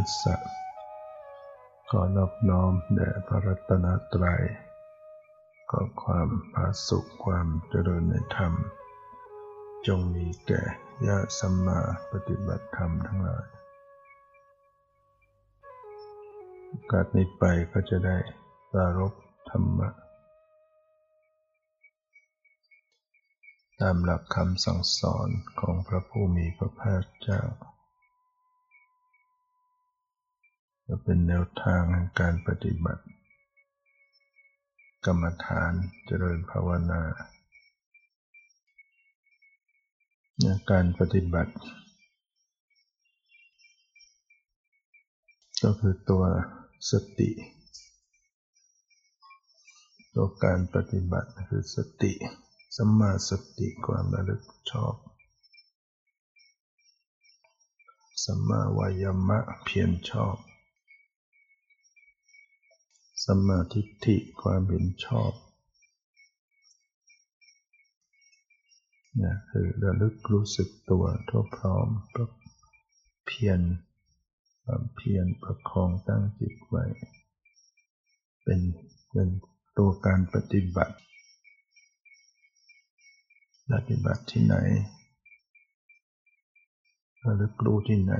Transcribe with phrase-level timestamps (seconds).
[0.00, 4.42] วัตถุรัตนตยสัขอนอบน้อมแด่พระรัตนตรัย
[5.70, 8.52] ขอความผาสุขความเจริญในธรรม
[9.86, 10.62] จงมีแก่
[11.06, 11.80] ญาติสัมมา
[12.12, 13.46] ปฏิบัติธรรมทั้งหลาย
[16.66, 18.18] โอกาสนี้ไปก็จะได้
[18.70, 19.12] ปรารบ
[19.50, 19.88] ธรรมะ
[23.80, 25.28] ตามหลักคำสั่งสอน
[25.60, 27.42] ของพระผู้มีพระภาคเจ้า
[30.92, 33.04] จะเป็นแนวทางในการปฏิบัติ
[35.04, 35.72] กรรมฐาน
[36.06, 37.02] เจริญภาวนา
[40.70, 41.52] การปฏิบัติ
[45.62, 46.24] ก็คือตัว
[46.90, 47.30] สติ
[50.14, 52.12] ตัวการปฏิบัติคือสติ
[52.76, 54.94] สัมมาสติความระลึกชอบ
[58.24, 60.36] สัมมาวายามะเพียรชอบ
[63.32, 65.32] สัมมาทิฏฐิความเห็นชอบ
[69.20, 71.88] นี่คือระลึกรู้สึกตัวทั่วพร้อม
[73.26, 73.60] เพียร
[74.64, 76.84] ความเพียรประคองตั้งจิตไว้
[78.44, 78.60] เป็น
[79.12, 79.28] เป็น
[79.78, 80.96] ตัวการปฏิบัติ
[83.72, 84.56] ปฏิบัติที่ไหน
[87.24, 88.14] ระลึกรู้ที่ไหน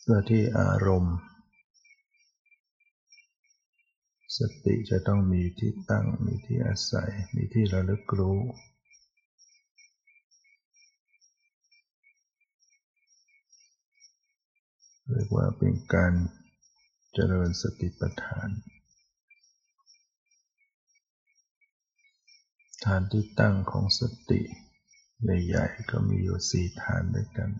[0.00, 1.16] เพื่อที่อารมณ์
[4.38, 8.40] สติจะต้องมีที่ตั้ง มีที่อาศัย มีที่ระลึกรู้
[15.10, 16.12] เรียกว่าเป็นการ
[17.12, 18.48] เจริญสติปัฏฐาน
[22.84, 24.00] ฐานที่ตั้งของส
[24.30, 24.40] ติ
[25.22, 27.50] ใหญ่ๆก็มีอยู่สี่ฐานด้วยกัน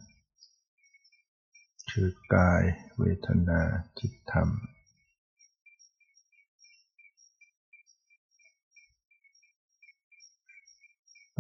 [1.91, 2.63] คือกาย
[2.99, 3.63] เวทนา
[3.99, 4.49] จิตธรรม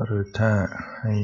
[0.02, 0.52] หรือถ้า
[1.00, 1.14] ให้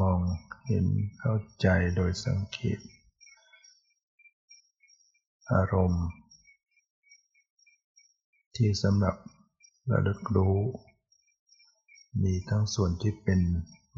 [0.00, 0.20] มอง
[0.66, 0.86] เห็น
[1.18, 2.78] เข้าใจโดยสังเกต
[5.52, 6.06] อารมณ์
[8.56, 9.16] ที่สำหรับ
[9.90, 10.58] ระลึกรู้
[12.22, 13.40] มีทั้งส่วนที่เป็น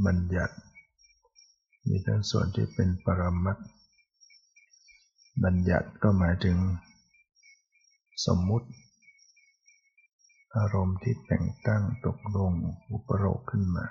[0.07, 0.57] บัญญัติ
[1.89, 3.59] มีทั้งส่วนที่เป็นปรมัต
[5.45, 6.57] บัญญัติก็หมายถึง
[8.27, 8.69] สมมุติ
[10.59, 12.53] อารมณ์ที่แต่งตั้งตกลง
[12.91, 13.87] อุปโรคขึ้นมา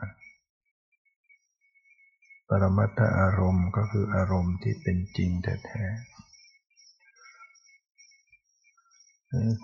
[2.48, 6.16] ปรมัตถอารมณ์ก็คืออารมณ์ที่เป็นจริงแท้ๆ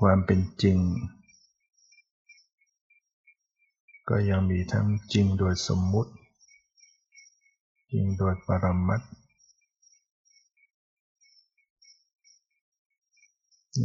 [0.02, 0.78] ความเป็นจริง
[4.10, 6.12] ก็ยังมีทั้งจริงโดยสมมุติ
[7.92, 9.02] จริงโดยปรมัต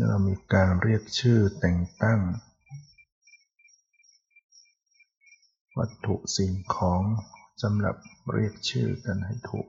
[0.06, 2.20] เรามีการเรียกชื่อแต่งตั้ง
[5.78, 7.02] วัตถุสิ่งของ
[7.62, 7.96] สำหรับ
[8.32, 9.68] เรียกชื่อกันให้ถูก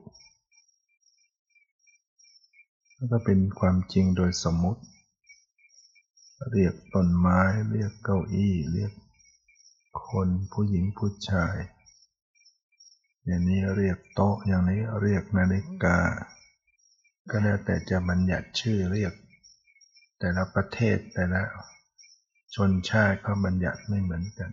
[2.94, 4.82] แล้วก็เป็นความจริงโดยสมมุติ
[6.52, 7.40] เรียกต้นไม้
[7.72, 8.92] เรียกเก้าอี้ เรียก
[10.08, 11.56] คนผู้หญิงผู้ชาย
[13.26, 15.98] อย่างนี้เรียกโต๊ะ อย่างนี้เรียกนาฬิกา
[17.30, 19.12] ก็แล้วแต่จะบัญญัติชื่อเรียก
[20.18, 21.42] แต่ละประเทศแต่ละ
[22.54, 24.50] ชนชาติก็บัญญัติไม่เหมือนกัน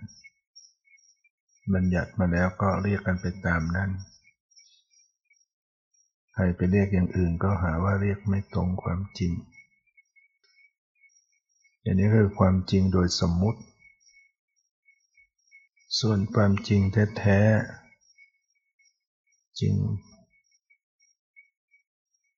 [1.74, 3.92] บัญญัติมาแล้วก็เรียกกันไปตามนั้น
[6.34, 9.32] ใครไปเรียกอย่างอื่นก็หาว่าเรียกไม่ตรงความจริง
[11.82, 13.62] อย่างนี้คือความจริงโดยสมมุติ
[16.00, 16.82] ส่วนความจริง
[17.18, 19.76] แท้ๆจริง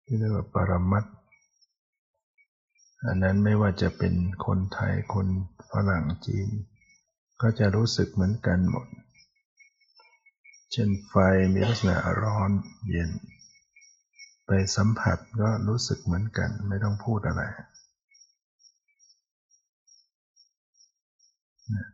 [0.03, 1.05] ที่เรียกว่าปรมัต
[3.05, 4.13] อันนั้นไม่ว่าจะเป็น
[4.45, 5.27] คนไทยคน
[5.71, 6.49] ฝรั่งจีน
[7.41, 8.87] ก็จะรู้สึกเหมือนกันหมด
[10.71, 11.15] เช่นไฟ
[11.53, 12.51] มีลักษณะร้อน
[12.89, 13.09] เย็น
[14.45, 17.43] ไปสัมผัสก็รู้สึกเหมือนกันไม่ต้องพูดอะไร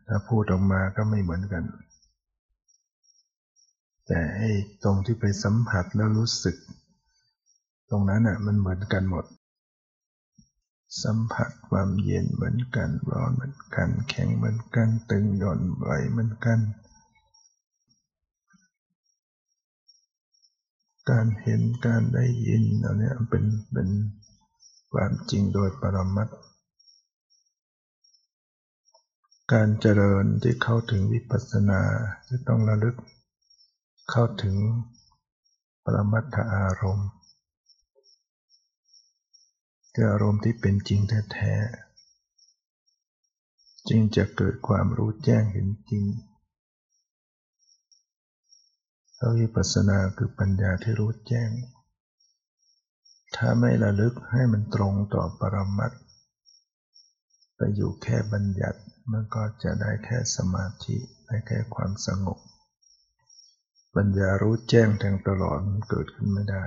[0.06, 1.64] ถ้าพูดออกมาก็ไม่เหมือนกัน
[4.06, 4.50] แต่ไอ้
[4.84, 6.56] ตรงที่ไปสัมผัสแล้วรู้สึก
[7.90, 9.24] ตรงนั้นอะมันเหมือนกันหมด
[11.04, 16.58] สัมผัสความเย็นเหมือนกัน ร้อนเหมือนกัน แข็งเหมือนกัน ตึงหย่อนไหวเหมือนกัน
[21.10, 23.88] การเห็นการได้ยินอันนี้เป็นเป็น
[24.92, 26.28] ความจริงโดยปรมัต
[29.52, 31.80] การเจริญที่เข้าถึงวิปัสสนา
[32.28, 32.96] จะต้องระลึก
[34.10, 34.56] เข้าถึง
[35.84, 37.10] ปรมัตถอารมณ์
[39.94, 41.00] คืออารมณ์ที่เป็นจริง
[41.32, 46.04] แท้ๆจึงจะเกิดความรู้แจ้งเห็นจริง
[49.24, 51.50] แล้ววิปัสสนาคือปัญญาที่รู้แจ้ง
[53.36, 55.92] ถ้าไม่ระลึกให้มันตรงต่อปรมัต
[57.56, 58.80] ไปอยู่แค่บัญญัติ
[59.12, 62.38] มันก็จะได้แค่สมาธิได้แค่ความสงบ
[63.96, 66.64] ปัญญารู้แจ้งแทงตลอดมันเกิดขึ้นไม่ได้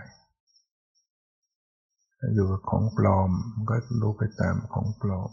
[2.33, 3.31] อยู่กับของปลอม
[3.69, 5.31] ก็รู้ไปตามของปลอม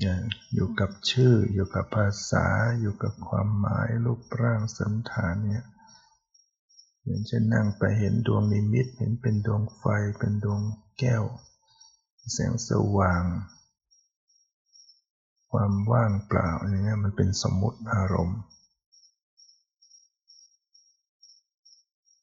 [0.00, 0.22] อย่าง
[0.54, 2.46] อยู่กับชื่ออยู่กับภาษา
[2.80, 5.64] อยู่กับความหมายรูปร่างสันฐานเนี่ย
[7.04, 9.84] อย่างเช่นนั่งไปเห็นดวงนิมิตเห็นเป็นดวงไฟ
[10.18, 10.60] เป็นดวง
[10.98, 11.24] แก้ว
[12.32, 13.24] แสงสว่าง
[15.50, 18.40] ความว่างเปล่าอย่างเงี้ยมันเป็นสมมุติอารมณ์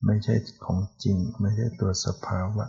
[0.05, 0.35] ไม่ใช่
[0.65, 2.67] ของจริงไม่ใช่ตัวสภาวะ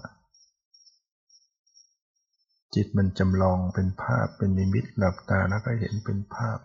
[2.74, 6.58] จิตมันจำลองเป็นภาพเป็นนิมิตหลับตาแล้วก็เห็นเป็นภาพ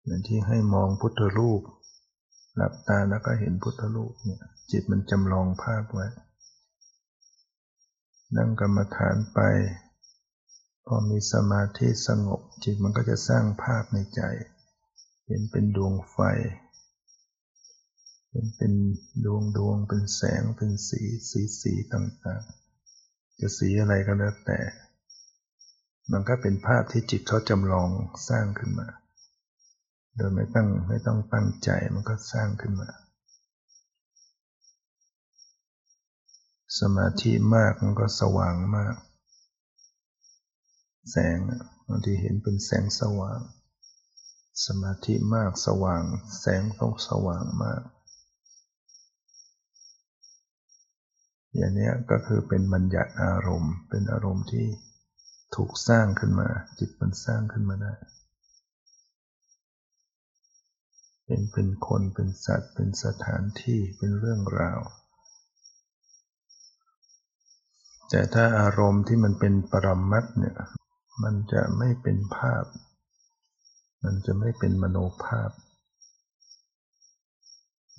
[0.00, 1.62] เหมือนที่ให้มองพุทธรูป
[2.56, 6.06] หลับตาแล้วก็เห็นพุทธรูปเนี่ยจิตมันจำลองภาพไว้
[8.36, 9.40] นั่งกรรมฐานไป
[10.86, 14.22] พอมีสมาธิสงบ จิตมันก็จะสร้างภาพในใจ
[15.26, 16.18] เห็นเป็นดวงไฟ
[18.56, 18.72] เป็น
[19.24, 24.60] ดวงดวงเป็นแสงเป็นสีสีสีต่างๆ จะสีอะไรก็แล้วแต่
[26.12, 27.88] มันก็เป็นภาพที่จิตเขาจำลอง
[28.28, 28.88] สร้างขึ้นมา
[30.16, 32.90] โดยไม่ตั้งไม่ต้องตั้งใจมันก็สร้างขึ้นมา
[36.80, 38.96] สมาธิมากมันก็สว่างมาก
[41.10, 41.38] แสง
[41.88, 43.40] บางทีเห็นเป็นแสงสว่าง
[44.66, 46.02] สมาธิมากสว่าง
[46.40, 47.82] แสงต้องสว่างมาก
[51.56, 54.66] อย่างนี้ก็คือเป็นบัญญัติอารมณ์ เป็นอารมณ์ที่
[55.54, 56.48] ถูกสร้างขึ้นมา
[56.78, 57.94] จิตมันสร้างขึ้นมาได้
[61.24, 64.80] เป็นเป็นคนเป็นสัตว์ เป็นสถานที่เป็นเรื่องราว
[68.10, 70.56] แต่ถ้าอารมณ์ที่มันเป็นปรมัตเนี่ย
[71.22, 72.64] มันจะไม่เป็นภาพ
[74.04, 75.50] มันจะไม่เป็นมโนภาพ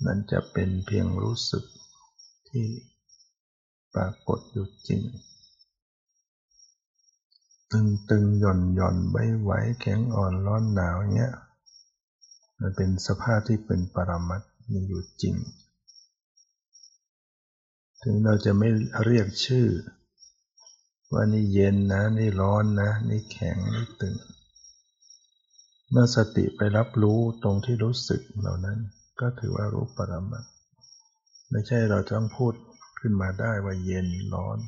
[0.06, 1.64] มันจะเป็นเพียงรู้สึก
[2.48, 2.64] ที่
[3.94, 5.02] ปรากฏอยู่จริง
[7.72, 9.50] ตึงตึงหย่อนหย่อนไว้ไหว
[9.80, 11.34] แข็งอ่อนร้อนหนาวเงี้ย
[12.58, 14.42] มันเป็นสภาพที่เป็นปรมัต
[14.72, 15.36] มีอยู่จริง
[18.02, 18.68] ถึงเราจะไม่
[19.04, 19.66] เรียกชื่อ
[21.12, 24.14] ว่านี่เย็นนะ นี่ร้อนนะ นี่แข็งนี่ตึง
[25.90, 28.78] เมื่อสติไปรับรู้ตรงที่รู้สึกเหล่านั้น
[29.20, 30.44] ก็ถือว่ารู้ปรมัต
[31.50, 32.54] ไม่ใช่เราต้องพูด
[33.00, 34.58] ขึ้นมาได้ว่าเย็นร้อน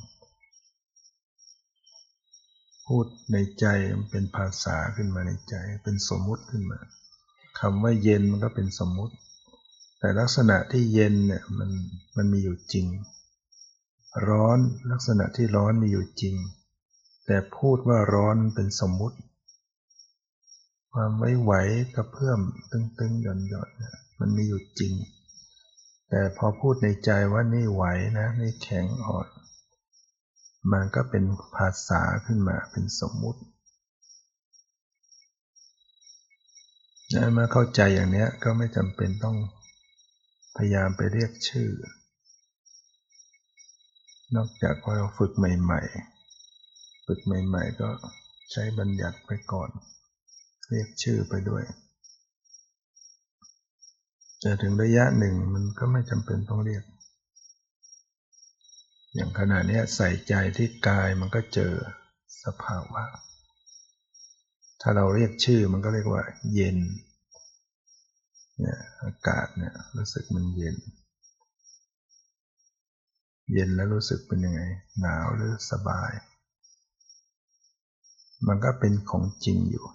[2.87, 6.79] พูดในใจมันเป็นภาษาขึ้นมาในใจ เป็นสมมุติขึ้นมา
[7.61, 9.15] คำว่าเย็นมันก็เป็นสมมุติ
[9.99, 11.71] แต่ลักษณะที่เย็นเนี่ยมัน
[12.17, 12.87] มันมีอยู่จริง
[14.29, 14.59] ร้อน
[14.91, 16.35] ลักษณะที่ร้อนมีอยู่จริง
[17.27, 19.17] แต่พูดว่าร้อนเป็นสมมุติ
[20.93, 21.53] ความไว้ไหว
[21.95, 22.41] กระเพื่อม
[22.73, 24.93] ตึงๆหย่อนๆเนี่ยมันมีอยู่จริง
[26.11, 27.85] แต่พอพูดในใจว่านี่ไหว
[28.19, 29.29] นะนี่แข็งอ่อน
[30.73, 31.25] มันก็เป็น
[31.57, 33.41] ภาษาขึ้นมาเป็นสมมุติ
[37.33, 39.37] เมื่อเข้าใจอย่างนี้ก็ไม่จำเป็นต้อง
[40.57, 41.71] พยายามไปเรียกชื่อ
[44.37, 45.81] นอกจากว่าเราฝึกใหม่
[46.45, 47.91] ๆ ฝึกใหม่ ๆ ก็
[48.53, 49.71] ใช้บัญญัติไปก่อน
[50.69, 51.63] เรียกชื่อไปด้วย
[54.41, 56.85] แต่ถึงระยะหนึ่งมันก็ไม่จำเป็นต้องเรียก
[59.15, 61.75] อย่างขณะนี้ใส่ใจที่กายมันก็เจอ
[62.45, 63.05] สภาวะ
[64.81, 66.23] ถ้าเราเรียกชื่อมันก็เรียกว่า
[66.55, 66.79] เย็น
[68.61, 70.77] เนี่ยอากาศเนี่ยรู้สึกมันเย็น
[73.53, 74.61] เย็นแล้วรู้สึกเป็นยังไง
[75.01, 76.13] หนาวหรือสบาย
[78.47, 79.87] มันก็เป็นของจริงอยู่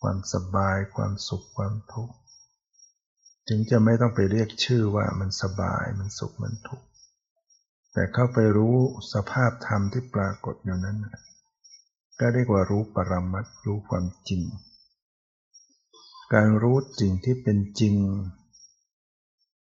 [0.00, 2.14] ความสบายความสุขความทุกข์
[3.52, 6.86] ถึงจะไม่ต้องไปเรียกชื่อว่ามันสบายมันสุขมันทุกข์
[7.92, 8.76] แต่เข้าไปรู้
[9.12, 10.98] สภาพธรรมที่ปรากฏอยู่นั้น
[12.20, 14.42] ก็เรียกว่ารู้ปรมัตรู้ความจริง
[16.34, 17.94] การรู้จริงที่เป็นจริง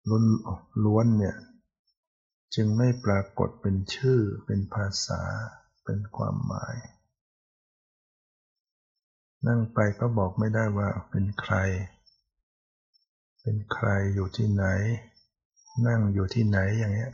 [0.09, 0.25] ล้น
[0.83, 1.37] ล้วนเนี่ย
[2.55, 5.21] จึงไม่ปรากฏเป็นชื่อ เป็นภาษา
[5.83, 6.75] เป็นความหมาย
[9.47, 11.55] นั่งไปก็บอกไม่ได้ว่าเป็นใคร
[13.49, 14.65] เป็นใครอยู่ที่ไหน
[15.87, 17.13] นั่งอยู่ที่ไหนอย่างเงี้ย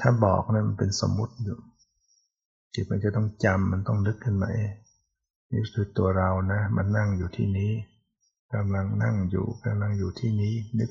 [0.00, 1.58] ถ้าบอกนะั้นมันเป็นสมมุติอยู่
[2.74, 4.72] จิตมันจะต้องจำมันต้องนึกขึ้นมาเอง
[5.50, 7.72] นี่คือตัวเรานะ มันนั่งอยู่ที่นี้
[8.54, 10.90] กำลังนั่งอยู่กำลังอยู่ที่นี้นึก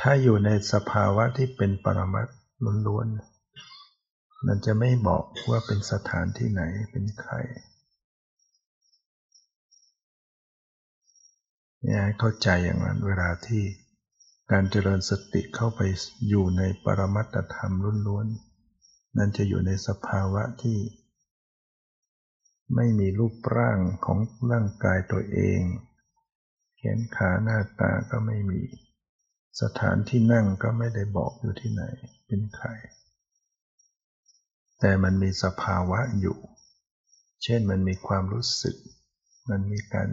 [0.00, 2.28] ถ้าอยู่ในสภาวะที่เป็นปรมัต
[2.86, 7.34] ล้วนๆมันจะไม่บอกว่าเป็นสถานที่ไหนเป็นใคร
[11.88, 13.64] นี่ยเข้าใจอย่างนั้นเวลาที่
[14.52, 15.80] การเจริญสติเข้าไป
[16.28, 17.72] อยู่ในปรมัตธรรม
[18.06, 20.78] ล้วนๆ นั่นจะอยู่ในสภาวะที่
[22.74, 24.18] ไม่มีรูปร่างของ
[24.50, 25.60] ร่างกายตัวเอง
[26.76, 28.60] แขนขาหน้าตาก็ไม่มี
[29.60, 31.82] สถานที่นั่งก็ไม่ได้บอกอยู่ที่ไหน
[32.26, 32.68] เป็นใคร
[34.80, 36.38] แต่มันมีสภาวะอยู่
[37.42, 38.76] เช่นมันมีความรู้สึก
[39.50, 40.08] มันมีการ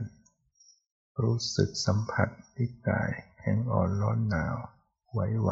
[1.22, 4.56] รู้สึกสัมผัสที่กายแข็งอ่อนร้อนหนาว
[5.12, 5.52] ไหว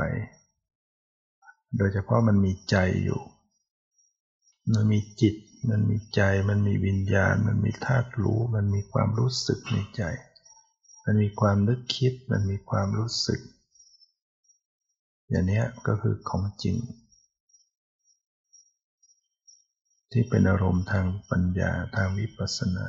[0.89, 3.21] ๆ โดยเฉพาะมันมีใจอยู่
[4.73, 5.35] มันมีจิต
[5.69, 10.03] มันมีใจ มันมีวิญญาณ มันมีธาตุรู้ มันมีความรู้สึกในใจ
[11.05, 13.39] มันมีความนึกคิด มันมีความรู้สึก
[15.29, 16.77] อย่างนี้ก็คือของจริง
[20.11, 22.87] ที่เป็นอารมณ์ทางปัญญาทางวิปัสสนา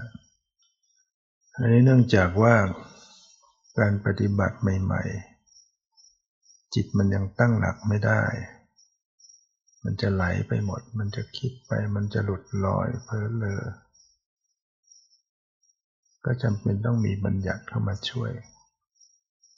[1.57, 2.55] อันนี้เนื่องจากว่า
[3.79, 5.03] การปฏิบัติใหม่
[5.89, 8.23] ๆ จิตมันยังตั้งหลักไม่ได้
[9.85, 13.63] มันจะไหลไปหมด มันจะคิดไป มันจะหลุดลอยเพ้อเลอ
[16.25, 18.33] ก็จำเป็นต้องมีบัญญัติเข้ามาช่วย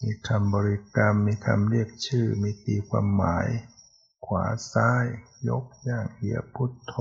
[0.02, 3.48] มีคำบริกรรม มีคำเรียกชื่อ มีตีความหมาย
[4.26, 5.04] ขวาซ้าย
[5.48, 6.94] ยกย่างเหยียบพุทโธ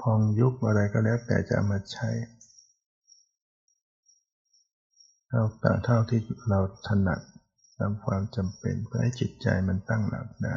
[0.00, 2.10] พองยุบอะไรก็แล้วแต่จะมาใช้
[5.36, 7.20] เท่าแต่เท่าที่เราถนัด
[7.78, 10.56] ตามความจำเป็นเพื่อให้จิตใจมันตั้งหลักได้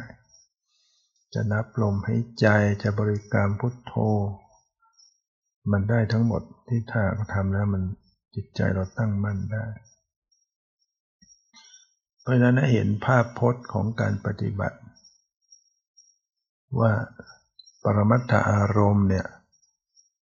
[1.34, 2.46] จะนับลมให้ใจ
[2.82, 3.92] จะบริกรรมพุทโธ
[5.72, 7.02] มันได้ทั้งหมดที่ถ้า
[7.34, 7.82] ทำแล้วมัน
[8.34, 9.66] จิตใจเราตั้งมั่นได้
[12.22, 14.78] เพราะนั้นเห็นภาพพจน์ของการปฏิบัติ
[16.80, 16.92] ว่า
[17.84, 19.26] ปรมัตถอารมณ์เนี่ย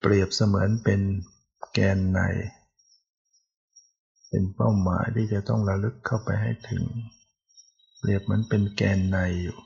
[0.01, 1.01] เปรียบเสมือนเป็น
[1.73, 2.21] แกนใน
[4.35, 6.83] เป็นเป้าหมายที่จะต้องระลึกเข้าไปให้ถึง
[7.97, 9.57] เปรียบเหมือนเป็นแกนในอยู่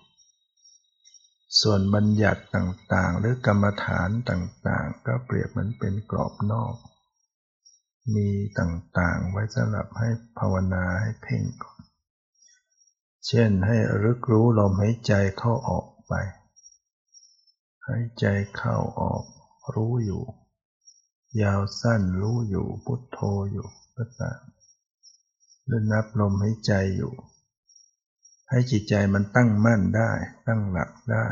[1.62, 6.76] ส่วนบัญญัติต่างๆ หรือกรรมฐานต่างๆ ก็เปรียบเหมือนเป็นกรอบนอก
[8.16, 10.10] มีต่างๆไว้สำหรับให้
[10.40, 11.44] ภาวนาให้เพ่ง
[13.28, 16.14] เช่นให้รึกรู้ลมหายใจเข้าออกไป
[17.88, 19.24] หายใจเข้าออก
[19.74, 20.24] รู้อยู่
[21.42, 23.20] ยาวสั้นรู้อยู่พุทโธ
[23.52, 24.40] อยู่ก็ตาม
[25.68, 27.14] หรือนับลมหายใจอยู่
[28.50, 30.12] ให้จิตใจมันตั้งมั่นได้
[30.48, 31.28] ตั้งหลักได้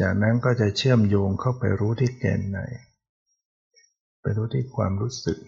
[0.00, 2.58] จากนั้นก็จะเชื่อมโยงเข้าไปรู้ที่แกนใน
[4.20, 5.38] ไปรู้ที่ความรู้สึก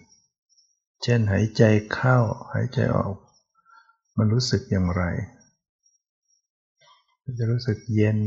[1.03, 1.63] เช่นหายใจ
[1.93, 2.17] เข้า
[2.53, 3.15] หายใจออก
[4.17, 5.03] มันรู้สึกอย่างไร
[7.39, 8.17] จะรู้สึกเย็น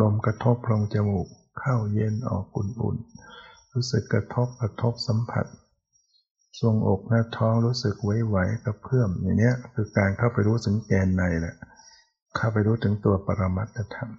[0.00, 5.46] ลมกระทบลงจมูก เข้าเย็นออกอุ่นๆ รู้สึกกระทบกระทบสัมผัส
[6.60, 11.54] ทรงอกหน้าท้องรู้สึกไหวๆกระเพื่อมอย่างนี้คือการเข้าไปรู้ถึงแกนในแหละ
[12.36, 14.10] เข้าไปรู้ถึงตัวปรมัตธรรม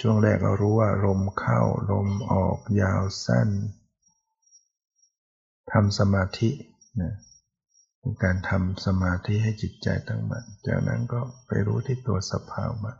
[0.00, 3.48] ช่วงแรกเรารู้ว่าลมเข้าลมออกยาวสั้น
[5.72, 6.50] ทำสมาธิ
[7.00, 7.14] นะ
[7.98, 12.92] เป็นการทำสมาธิให้จิตใจตั้งมั่นจากนั้นก็ไปรู้ที่ตัวสภาวะ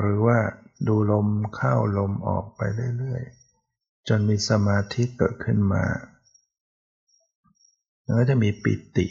[0.00, 0.38] หรือว่า
[0.86, 2.60] ดูลมเข้าลมออกไป
[2.98, 5.84] เรื่อยๆ จนมีสมาธิเกิดขึ้นมา
[8.04, 9.06] แล้วจะมีปิติ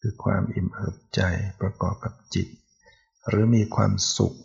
[0.00, 1.20] คือความอิ่มเอิบใจ
[1.60, 2.48] ประกอบกับจิต
[3.28, 4.36] หรือมีความสุข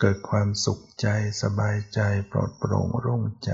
[0.00, 1.08] เกิดความสุขใจ
[1.42, 2.00] สบายใจ
[2.30, 3.50] ปลอดโปร่งโล่งใจ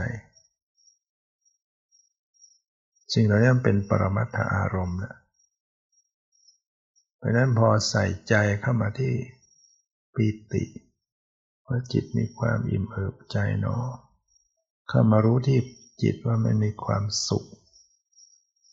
[3.13, 5.15] สิ่งเหล่านี้เป็นปรมัตถอารมณ์นะ
[7.17, 9.15] เพราะนั้นพอใส่ใจเข้ามาที่
[10.15, 10.65] ปิติ
[11.67, 13.85] ว่าจิตมีความอิ่มเอิบใจเนาะ
[14.89, 15.59] เข้ามารู้ที่
[16.03, 17.45] จิตว่ามันมีความสุข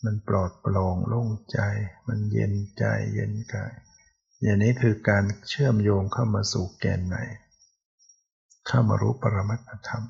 [0.03, 1.59] มันปลอดโปร่งโล่งใจ
[2.07, 2.83] มันเย็นใจ
[3.13, 3.73] เย็นกาย
[4.41, 7.15] อย่างนี้คือการเชื่อมโยงเข้ามาสู่แกนใน
[8.67, 10.03] เข้ามารู้ปรมัตธรรม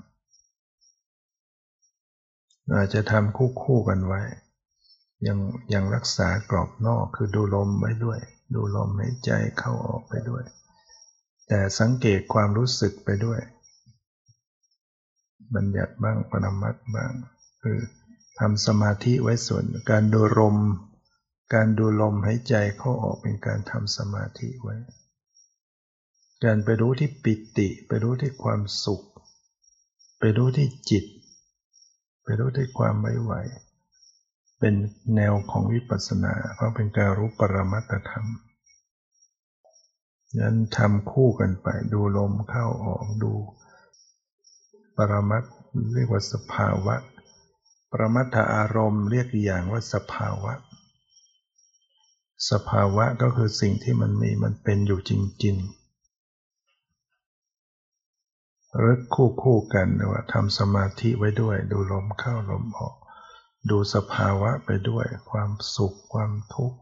[2.74, 4.22] อาจจะทำคู่คู่กันไว้
[5.28, 5.38] ยัง
[5.74, 8.20] ยังรักษากรอบนอกคือดูลมไว้ด้วย
[8.56, 10.44] ดูลมหายใจเข้าออกไปด้วย
[11.53, 13.39] แต่สังเกตความรู้สึกไปด้วย
[15.55, 17.12] บัญญัติบ้างปรมัตบ้าง
[17.62, 17.79] คือ
[18.39, 20.58] ทำสมาธิไว้ส่วนการดูลม
[21.53, 24.75] การดูลมหายใจเข้าออกเป็นการทำสมาธิไว้
[26.43, 29.03] การไปรู้ที่ปิติไปรู้ที่ความสุข
[30.20, 31.05] ไปรู้ที่จิต
[32.24, 33.34] ไปรู้ที่ความไม่ไหว
[34.60, 34.75] เป็น
[35.15, 38.27] แนวของวิปัสสนาเพราะเป็นการรู้ปรมัตธรรม
[40.40, 43.34] นั้นทำคู่กันไป ดูลมเข้าออกดู
[44.96, 45.44] ปรมัต
[45.94, 46.96] เรียกว่าสภาวะ
[47.92, 50.54] ปรมัตถอารมณ์เรียกอย่างว่าสภาวะ
[52.50, 55.12] สภาวะก็คือสิ่งที่มันมีมันเป็นอยู่จ
[55.44, 55.82] ริงๆ
[58.84, 62.96] รึกคู่คู่กันว่าทำสมาธิไว้ด้วย ดูลมเข้าลมออก
[63.70, 66.80] ดูสภาวะไปด้วย ความสุขความทุกข์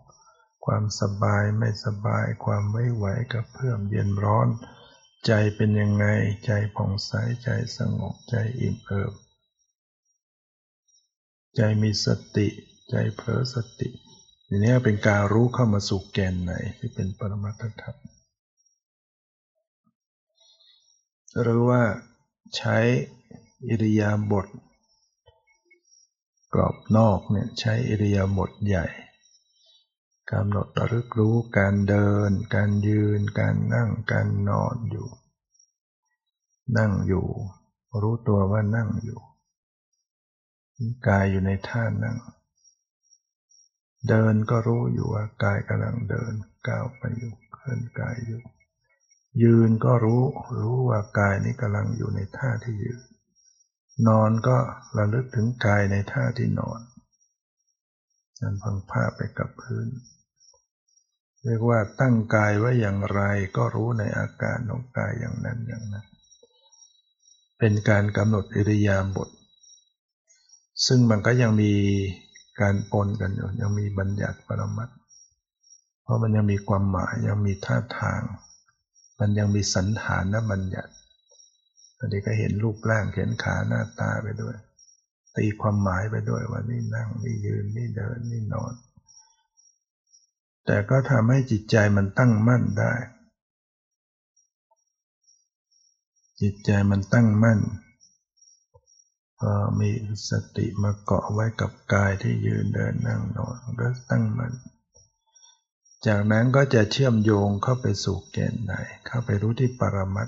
[0.65, 4.47] ความสบายไม่สบาย ความไม่ไหวกับเพื่อมเย็นร้อน
[5.25, 6.05] ใจเป็นยังไง
[6.45, 7.11] ใจผ่องใส
[7.43, 9.13] ใจสงบ ใจอิ่มเอิบ
[11.55, 12.47] ใจมีสติ
[12.89, 13.89] ใจเผลอสติ
[14.47, 17.97] ทีนี้เป็นการรู้เข้ามาสู่แกนไหนที่เป็นปรมัตถธรรม
[21.41, 21.81] หรือว่า
[22.57, 22.77] ใช้
[23.67, 24.47] อิริยาบถ
[26.53, 28.87] กรอบนอกเนี่ยใช้อิริยาบถใหญ่
[30.31, 35.07] กำหนดระลึกรู้การเดิน การยืน การนั่ง การนอนอยู่
[36.77, 37.27] นั่งอยู่
[38.01, 39.19] รู้ตัวว่านั่งอยู่
[41.07, 42.17] กายอยู่ในท่านั่ง
[44.07, 46.33] เดินก็รู้อยู่ว่ากายกำลังเดิน
[46.67, 48.41] ก้าวไปอยู่ เคลื่อนกายอยู่
[49.43, 50.23] ยืนก็รู้
[50.59, 53.01] รู้ว่ากายนี้กำลังอยู่ในท่าที่ยืน
[54.07, 54.57] นอนก็
[54.97, 56.79] ระลึกถึงกายในท่าที่นอน
[58.41, 59.87] นั่นพังผ้าไปกับพื้น
[61.45, 63.21] เรียกว่าตั้งกายไว้อย่างไร
[63.57, 66.05] ก็รู้ในอาการของกายอย่างนั้นอย่างนั้น
[67.59, 69.29] เป็นการกำหนดอิริยาบถ
[70.87, 71.73] ซึ่งมันก็ยังมี
[72.61, 74.89] การปนกันอยู่ยังมีบัญญัติปรมัต
[76.03, 78.21] เพราะมันยังมีความหมายยังมีท่าทาง
[79.19, 80.93] มันยังมีสันฐานนะบัญญัติ
[81.97, 84.55] อันนี้ก็เห็นรูปร่างเห็นขาหน้าตาไปด้วย
[85.35, 88.73] ตีความหมายไปด้วยว่านี่นั่งนี่ยืนนี่เดินนี่นอน
[90.71, 92.93] แต่ก็ทำให้จิตใจมันตั้งมั่นได้
[96.41, 97.59] จิตใจมันตั้งมั่น
[99.39, 99.89] พอมี
[100.29, 104.53] สติมาเกาะไว้กับกายที่ยืนเดินนั่งนอนก็ตั้งมั่น
[106.07, 108.73] จากนั้นก็จะเชื่อมโยงเข้าไปสู่แกนไหน
[109.07, 110.27] เข้าไปรู้ที่ปรมัต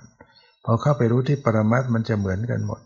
[0.65, 2.82] พอเข้าไปรู้ที่ปรมัตมันจะเหมือนกันหมด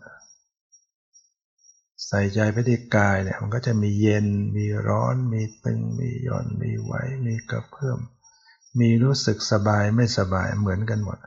[2.08, 6.92] ใส่ใจไปที่กายเนี่ยมันก็จะมีเย็น มีร้อน มีตึง มีหย่อน มีไหว
[7.26, 7.98] มีกระเพื่อม
[8.78, 11.18] มีรู้สึกสบายไม่สบายเหมือนกันหมด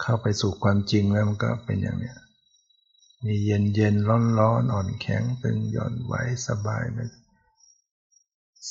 [0.00, 2.16] เข้าไปสู่ความจริงแล้วมันก็เป็นอย่างเนี้ย
[3.24, 6.14] มีเย็นเย็นร้อนร้อนอ่อนแข็งตึงหย่อนไหว
[6.48, 7.04] สบายไม่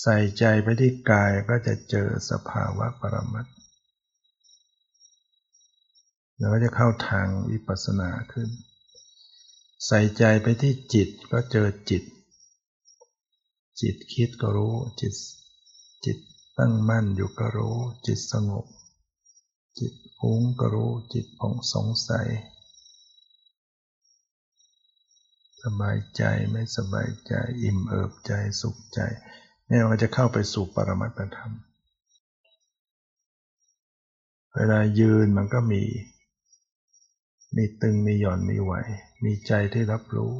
[0.02, 3.46] ใส่ใจไปที่กายก็จะเจอสภาวะปรมัต
[6.38, 8.50] แล้วก็จะเข้าทางวิปัสสนาขึ้น
[9.86, 12.04] ใส่ใจไปที่จิตก็เจอจิต
[13.82, 15.14] จิตคิดก็รู้จิต
[16.06, 16.18] จิต
[16.58, 18.66] ตั้งมั่นอยู่ก็รู้ จิตสงบ
[19.80, 22.28] จิตฟุ้งก็รู้จิตผ่องสงสัย
[25.64, 29.00] สบายใจไม่สบายใจอิ่มเอิบใจสุขใจ
[29.68, 31.54] เนี่ยมันจะเข้าไปสู่ปรมัตธรรม
[34.54, 35.84] เวลายืนมันก็มี
[37.56, 38.74] มีตึงมีหย่อนมีไหว
[39.24, 40.34] มีใจที่รับรู้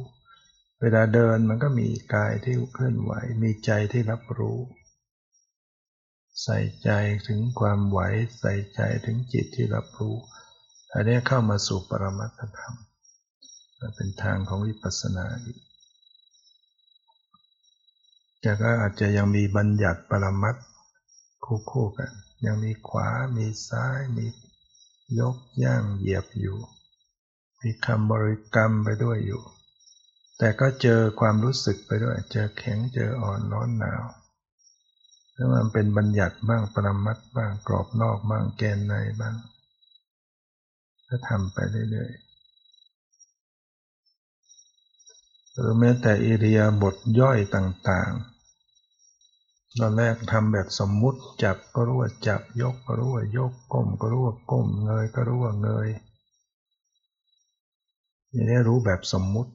[0.80, 4.58] เวลาเดินมันก็มีกายที่เคลื่อนไหว มีใจที่รับรู้
[6.42, 6.90] ใส่ใจ
[7.26, 8.00] ถึงความไหว
[8.38, 10.14] ใส่ใจถึงจิตที่รับรู้
[10.92, 12.74] อันนี้เข้ามาสู่ปรมัตธรรม
[13.96, 15.60] เป็นทางของวิปัสสนาอีก
[18.40, 20.56] แต่ก็อาจจะยังมีบัญญัติปรมัต
[21.44, 22.10] คู่ๆกัน
[22.46, 24.26] ยังมีขวา มีซ้าย มี
[25.18, 26.58] ยกย่างเหยียบอยู่
[27.60, 29.42] มีคำบริกรรมไปด้วยอยู่
[30.38, 34.04] แต่ก็เจอความรู้สึกไปด้วย เจอแข็งเจออ่อนร้อนหนาว
[35.34, 39.34] แล้วมันเป็นบัญญัติบ้างปรมัดบ้างกรอบนอกบ้างแกนในบ้าง
[41.08, 41.58] ก็ทำไป
[41.90, 42.30] เรื่อยๆ
[45.52, 55.88] หรือแม้แต่อิริยาบถย่อยต่างๆ ตอนแรกทำแบบสมมุติจับก็รู้ว่าจับยกก็รู้ว่ายกก้มก็รู้ว่าก้มเงยก็รู้ว่าเงย
[58.32, 59.52] อย่างนี้รู้แบบสมมุติ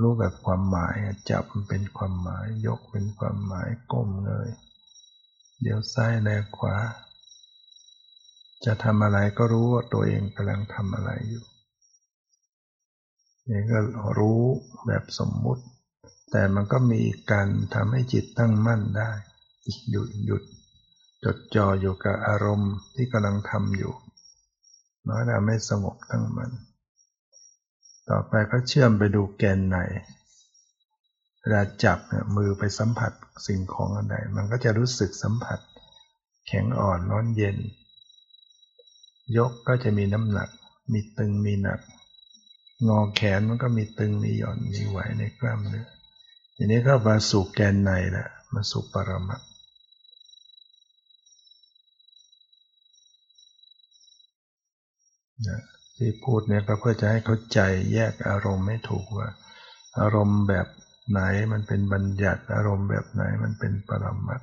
[0.00, 0.96] รู้แบบความหมาย
[1.30, 4.48] จับมันเป็นความหมาย ยกเป็นความหมายก้มเลย
[5.60, 6.76] เดี๋ยวซ้ายแลขวา
[8.64, 11.44] จะทำอะไรก็รู้ว่าตัวเองกำลังทำอะไรอยู่
[13.48, 13.78] นี่ก็
[14.18, 14.42] รู้
[14.86, 15.64] แบบสมมุติ
[16.30, 19.10] แต่มันก็มีการทำให้จิตตั้งมั่นได้
[19.90, 20.42] หยุดหยุด
[21.24, 23.92] จดจ่ออยู่กับอารมณ์ที่กำลังทำอยู่
[25.08, 26.52] น้อยทำให้สงบตั้งมั่น
[28.10, 29.76] ต่อไปก็เชื่อมไปดูแกนใน
[31.40, 33.12] เวลาจับเนี่ยมือไปสัมผัส
[33.46, 35.58] สิ่งของอันใดมันก็จะรู้สึกสัมผัส
[36.46, 37.56] แข็งอ่อนร้อนเย็น
[39.36, 40.48] ยกก็จะมีน้ำหนัก
[40.92, 41.80] มีตึงมีหนัก
[42.88, 45.88] งอแขนมันก็มีตึงมีหย่อนมีไหวในกล้ามเนื้อ
[46.56, 49.40] ทีนี้ก็มาสู่แกนในแหละมาสู่ปรมัต
[55.48, 55.62] นะ
[55.98, 57.60] ที่พูดเนี่ยก็เพื่อจะให้เข้าใจ
[57.94, 59.28] แยกอารมณ์ไม่ถูกว่า
[60.00, 60.66] อารมณ์แบบ
[61.10, 61.20] ไหน
[61.52, 64.40] มันเป็นบัญญัติ อารมณ์แบบไหนมันเป็นปรมัต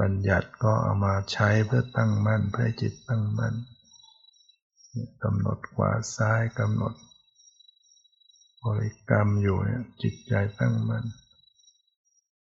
[0.00, 3.54] บัญญัติก็เอามาใช้เพื่อตั้งมั่นเพื่อจิตตั้งมั่น
[5.22, 6.94] กำหนดขวาซ้ายกำหนด
[8.64, 11.04] บริกรรมอยู่เนี่ยจิตใจตั้งมั่น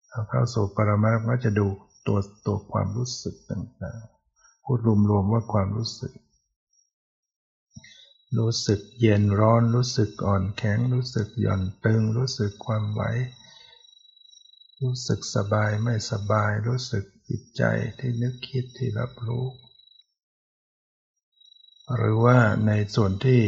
[0.09, 1.67] เอาเข้าสู่ปรมัตก็จะดู
[2.07, 6.13] ตัวตัวความรู้สึกต่างๆ พูดรวมๆว่าความรู้สึก
[8.37, 13.01] รู้สึกเย็นร้อนรู้สึกอ่อนแข็ง รู้สึกหย่อนตึง รู้สึกความไหว
[14.81, 17.63] รู้สึกสบายไม่สบาย รู้สึกจิตใจ
[17.99, 19.45] ที่นึกคิดที่รับรู้
[21.95, 23.41] หรือว่าในส่วนที่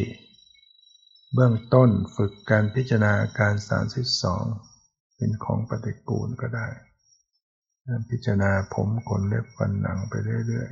[1.34, 3.56] เบื้องต้นฝึกการพิจารณาการ
[4.36, 6.67] 32 เป็นของปฏิกูลก็ได้
[8.10, 10.13] พิจารณาผมขนเล็บฟันหนังไป
[10.48, 10.69] เรื่อย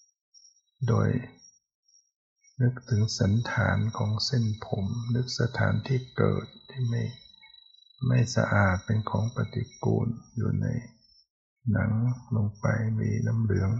[0.00, 1.08] ๆ โดย
[2.62, 7.02] นึกถึงสันฐานของเส้นผม นึกสถานที่เกิดที่ไม่
[8.06, 10.66] ไม่สะอาดเป็นของปฏิกูลอยู่ใน
[11.72, 11.90] หนัง
[12.36, 12.66] ลงไป
[12.98, 13.70] มีน้ำเหลือง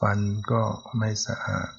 [0.00, 0.18] ฟัน
[0.50, 0.62] ก็
[0.98, 1.70] ไม่สะอาด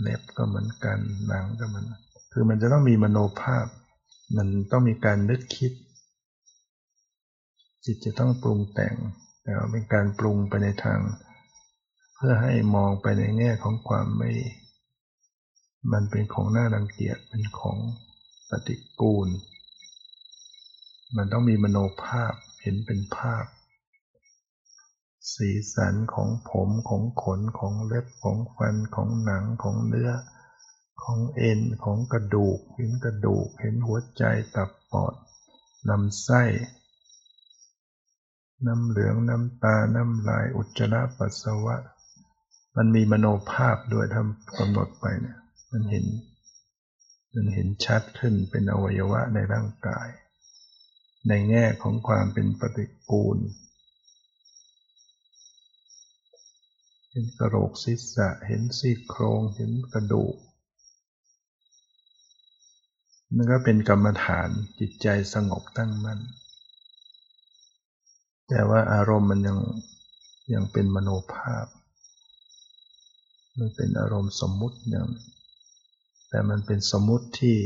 [0.00, 0.98] เล็บก็เหมือนกัน
[1.28, 1.86] หนังก็เหมือน
[2.32, 3.66] คือมันจะต้องมีมโนภาพ
[4.36, 5.72] มันต้องมีการนึกคิด
[7.84, 8.94] จิตจะต้องปรุงแต่ง
[9.42, 11.00] แต่ว่าเป็นการปรุงไปในทาง
[12.24, 14.30] พื่อให้มองไปในแง่ของความไม่
[15.92, 17.78] มันเป็นของน่ารังเกียจ เป็นของ
[18.48, 19.28] ปฏิกูล
[21.16, 22.32] มันต้องมีมโนภาพ
[22.62, 23.44] เห็นเป็นภาพ
[25.34, 30.10] สีสันของผมของขนของเล็บของฟันของหนังของเนื้อ
[31.02, 34.22] ของเอ็นของกระดูก เห็นกระดูก เห็นหัวใจ
[34.54, 35.14] ตับปอด
[35.90, 36.42] ลำไส้
[38.66, 41.76] น้ำเหลือง น้ำตา น้ำลาย อุจจาระ ปัสสาวะ
[42.76, 45.38] มันมีมโนภาพด้วยทำกำหนดไปเนี่ย
[45.72, 46.06] มันเห็น
[47.34, 50.08] มันเห็นชัดขึ้นเป็นอวัยวะในร่างกาย
[51.28, 53.38] ในแง่ของความเป็นปฏิกูล
[57.10, 60.36] เห็นกระโหลกศีรษะเห็นซี่โครงเห็นกระดูก
[63.34, 66.20] มันก็เป็นกรรมฐานจิตใจสงบตั้งมั่น
[68.48, 69.58] แต่ว่าอารมณ์มันยัง
[70.54, 71.66] ยังเป็นมโนภาพ
[73.58, 75.08] มันเป็นอารมณ์สมมุติอย่าง
[76.28, 77.58] แต่มันเป็นสมมุติที่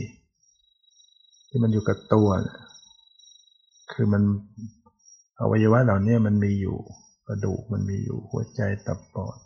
[1.48, 2.58] ที่มันอยู่กับตัวนะ
[3.92, 4.22] คือมัน
[5.40, 6.76] อวัยวะเหล่านี้มันมีอยู่
[7.26, 9.36] กระดูกมันมีอยู่หัวใจตับปอด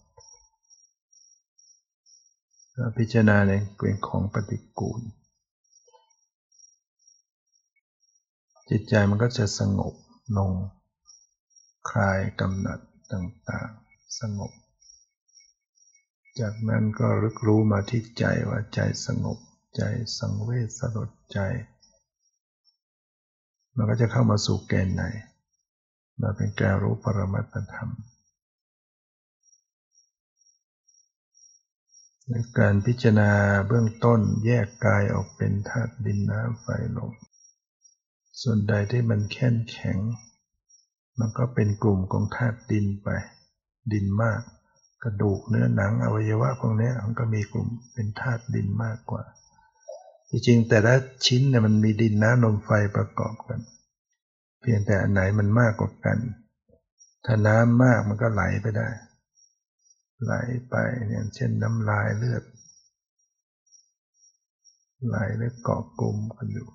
[2.97, 5.01] พิจารณาในเป็นของปฏิกูล
[8.71, 9.95] จิตใจมันก็จะสงบ
[10.37, 10.51] ลง
[11.91, 12.79] คลายกำหนัด
[13.13, 14.53] ต่างๆ สงบ
[16.39, 19.39] จากนั้นก็รึกรู้มาที่ใจว่าใจสงบ
[19.77, 19.83] ใจ
[20.19, 21.39] สังเวชสลดใจ
[23.77, 25.03] มันก็จะเข้ามาสู่แกนใน
[26.21, 27.91] มาเป็นการรู้ปรมัตธรรม
[32.29, 33.31] ในการพิจารณา
[33.69, 36.67] เบื้องต้นแยกกายออกเป็นธาตุดินน้ำไฟ
[36.97, 37.13] ลม
[38.43, 39.99] ส่วนใดที่มันแข็งแข็ง
[41.19, 43.09] มันก็เป็นกลุ่มของธาตุดินไป
[43.93, 44.41] ดินมาก
[45.05, 49.23] กระดูกเนื้อหนังอวัยวะพวกนี้มันก็มีกลุ่มเป็นธาตุดินมากกว่า
[50.31, 50.95] จริงๆแต่ละ
[51.27, 53.61] ชิ้นเนี่ยมันมีดินน้ำลมไฟประกอบกัน
[54.61, 56.19] เพียงแต่อันไหนมันมากกว่ากัน
[57.25, 58.89] ถ้าน้ำมากมันก็ไหลไปได้
[60.25, 60.35] ไหล
[60.69, 60.75] ไป
[61.09, 62.43] เนี่ยเช่นน้ำลายเลือด
[65.07, 66.69] ไหลแลอเกาะกลุ่มกันอยู่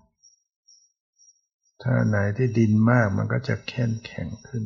[1.81, 4.63] ถ้าไหนที่ดินมากมันก็จะแข็งแข็งขึ้น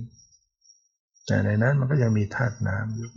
[1.25, 3.11] แต่ในนั้นมันก็ยังมีธาตุน้ำอยู่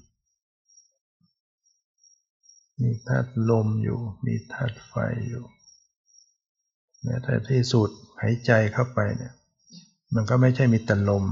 [2.82, 4.94] มีธาตุลมอยู่ มีธาตุไฟ
[5.28, 5.44] อยู่
[7.02, 7.90] เนี่ยแต่ที่สูด
[8.20, 9.34] หายใจเข้าไปเนี่ย
[10.14, 11.24] มันก็ไม่ใช่มีแต่ลม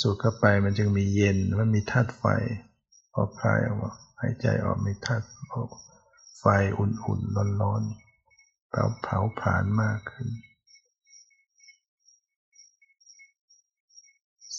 [0.00, 2.24] สูดเข้าไปมันจึงมีเย็นมันมีธาตุไฟ
[3.12, 5.26] พอคลายออกมาหายใจออกมีธาตุ
[6.38, 6.44] ไฟ
[6.78, 10.28] อุ่นๆร้อนๆเผาเผาผลาญมากขึ้น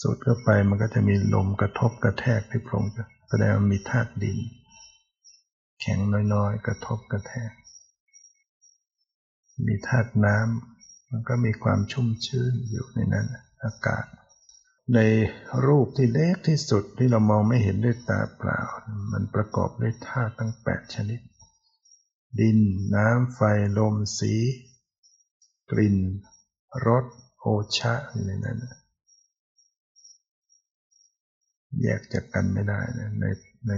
[0.00, 2.84] สูดเข้าไปมันก็จะมีลมกระทบกระแทกที่โพรง
[3.28, 4.38] แสดงมีธาตุดิน
[5.80, 5.98] แข็ง
[6.34, 7.52] น้อยๆ กระทบกระแทก
[9.66, 13.26] มีธาตุน้ำมันก็มีความชุ่มชื้นอยู่ในนั้น
[13.64, 14.04] อากาศ
[14.94, 15.00] ใน
[15.66, 18.60] รูปที่เล็กที่สุดที่เรามองไม่เห็นด้วยตาเปล่า
[19.12, 21.20] มันประกอบด้วยธาตุทั้งแปดชนิด
[22.40, 22.58] ดิน
[22.96, 23.40] น้ำ ไฟ
[23.78, 24.34] ลม สี
[25.70, 25.96] กลิ่น
[26.86, 27.04] รส
[27.40, 27.46] โอ
[27.78, 28.58] ชะอยู่ในนั้น
[31.82, 33.24] แยกจากกันไม่ได้นะใน
[33.68, 33.72] ใน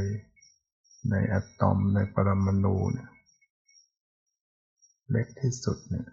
[1.11, 3.09] ในอะตอมในปรมาณูเนี่ย
[5.11, 6.07] เล็กที่สุดเนี่ย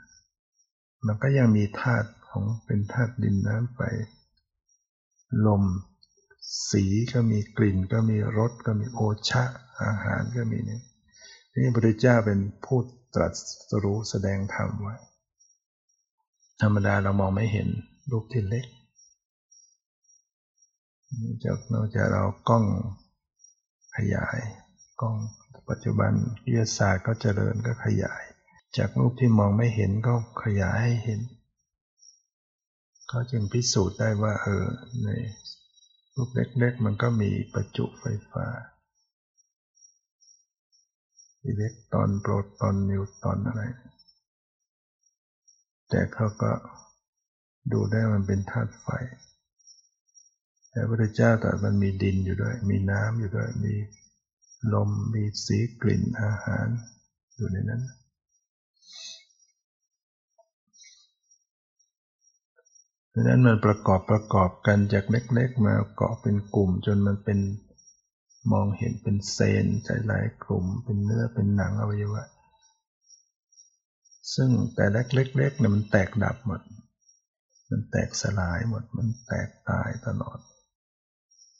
[1.05, 3.79] มันก็ยังมีธาตุของเป็นธาตุดินน้ำไฟ
[5.45, 5.63] ลม
[6.69, 9.43] สีก็มีกลิ่นก็มีรสก็มีโอชะ
[9.83, 10.83] อาหารก็มีเนี่ย
[11.53, 12.79] นี่พระพุทธเจ้าเป็นผู้
[13.15, 13.27] ตรั
[13.69, 14.95] สรู้แสดงธรรมไว้
[16.61, 17.67] ธรรมดาเรามองไม่เห็น
[18.11, 18.65] รูปที่เล็ก
[21.43, 22.65] จากนอกจากเรากล้อง
[23.95, 24.37] ขยาย
[25.01, 25.15] กล้อง
[25.69, 26.11] ปัจจุบัน
[26.43, 28.23] วิทยาศาสตร์ก็เจริญก็ขยาย
[28.77, 31.19] จากรูปที่มองไม่เห็นก็ขยายให้เห็น
[33.07, 34.65] เขาจึงพิสูจน์ได้ว่าเออ
[35.03, 35.09] ใน
[36.15, 38.45] รูปเล็กๆ มันก็มีประจุไฟฟ้า
[41.43, 43.61] อิเล็กตรอนโปรตอนนิวตรอนอะไร
[45.89, 46.51] แต่เขาก็
[47.71, 48.87] ดูได้มันเป็นธาตุไฟ
[50.75, 53.73] แต่พระเจ้าแต่มันมีดินอยู่ด้วย มีน้ำอยู่ด้วย มี
[54.73, 56.67] ลม มีสีกลิ่นอาหาร
[57.35, 57.83] อยู่ในนั้น
[63.13, 67.39] ดังนั้นมันประกอบประกอบกันจากเล็ก ๆ มาเกาะเป็นกลุ่มจนมันเป็น
[68.51, 72.23] มองเห็นเป็นเซนใจหลายกลุ่ม เป็นเนื้อเป็นหนังอวัยวะ
[74.35, 76.61] ซึ่งแต่เล็กๆเนี่ยมันแตกดับหมด
[77.69, 80.39] มันแตกสลายหมด มันแตกตายตลอด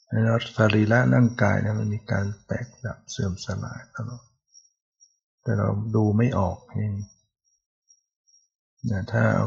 [0.08, 0.14] ใน
[0.56, 4.24] สรีระร่างกายเนี่ยมันมีการแตกดับเสื่อมสลายตลอด
[5.42, 6.92] แต่เราดูไม่ออกเอง
[8.90, 9.46] นะถ้าเอา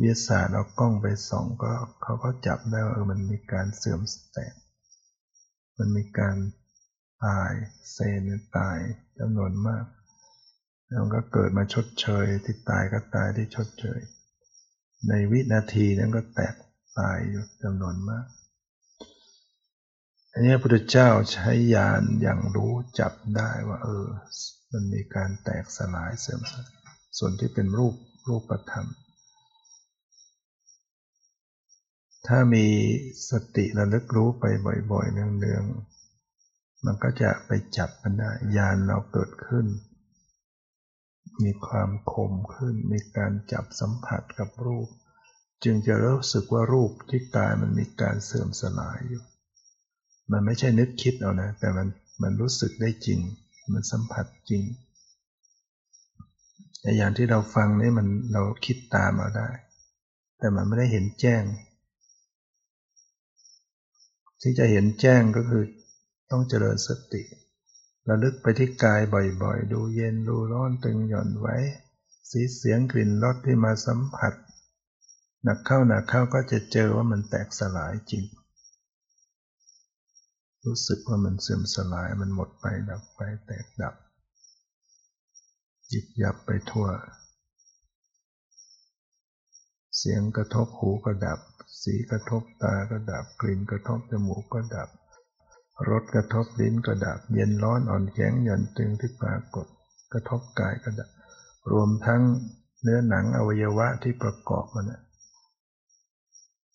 [0.00, 4.00] วิทยาศาสตร์เอากล้องไปส่องก็เขาก็จับได้ว่าเออมันมีการเสื่อม
[4.32, 4.54] แตก
[5.78, 6.36] มันมีการ
[7.24, 7.52] ตาย
[7.92, 8.78] เซลล์ตาย
[9.18, 9.84] จำนวนมาก
[10.88, 14.00] แล้วก็เกิดมาชดเชยที่ตายก็ตายที่ชดเชย
[15.08, 16.54] ในวินาทีนั้นก็แตก
[16.98, 18.26] ตายอยู่จำนวนมาก
[20.34, 24.06] อันนี้พระพุทธเจ้าใช้ญาณอย่างรู้จับได้ว่า เออ
[24.72, 26.72] มันมีการแตกสลายเสื่อมสลาย
[27.18, 27.94] ส่วนที่เป็นรูป
[28.28, 28.86] รูปธรรม
[32.26, 32.66] ถ้ามี
[33.30, 34.44] สติระลึกรู้ไป
[34.92, 39.66] บ่อยๆ เนืองๆ มันก็จะไปจับมันได้ญาณเราเกิดขึ้น
[41.44, 44.88] มีความคมขึ้น มีการจับสัมผัสกับรูป
[45.64, 49.24] จึงจะรู้สึกว่ารูปที่กายมันมีการเสื่อมสลายอยู่
[50.32, 51.88] มันไม่ใช่นึกคิดเอานะ แต่มัน
[52.22, 53.20] มันรู้สึกได้จริง
[53.72, 54.62] มันสัมผัสจริง
[56.80, 59.48] แต่อย่างที่เราฟังนี่มันเราคิดตามเอาได้
[60.38, 61.42] แต่มันไม่ได้เห็นแจ้ง
[64.42, 65.64] ที่จะเห็นแจ้งก็คือ
[66.30, 67.22] ต้องเจริญสติ
[68.08, 69.00] ระลึกไปที่กาย
[69.42, 71.56] บ่อยๆ ดูเย็นดูร้อนตึงหย่อนไว้
[72.30, 74.32] สีเสียงกลิ่นรสที่มาสัมผัส
[75.44, 78.24] หนักเข้าหนักเข้าก็จะเจอว่ามันแตกสลายจริง
[80.66, 83.94] รู้สึกว่ามันเสื่อมสลายมันหมดไปดับไปแตกดับ
[85.90, 86.88] จิตยับไปทั่ว
[89.96, 91.40] เสียงกระทบหูก็ดับ
[91.82, 94.88] สีกระทบตาก็ดับ กลิ่นกระทบจมูกก็ดับ
[95.88, 99.66] รสกระทบลิ้นก็ดับ เย็นร้อนอ่อนแข็งหย่อนตึงที่ปรากฏ
[100.12, 101.10] กระทบกายก็ดับ
[101.70, 102.22] รวมทั้ง
[102.82, 104.92] เนื้อหนังอวัยวะที่ประกอบมัน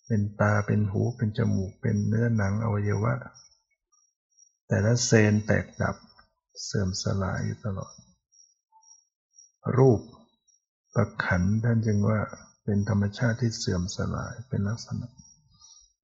[0.07, 3.13] เป็นตาเป็นหูเป็นจมูกเป็นเนื้อหนังอวัยวะ
[4.67, 5.95] แต่ละเซนแตกดับ
[6.63, 7.93] เสื่อมสลายอยู่ตลอด
[9.77, 10.01] รูป
[10.93, 12.19] ประขันท่านจึงว่า
[12.63, 15.07] เป็นธรรมชาติที่เสื่อมสลายเป็นลักษณะ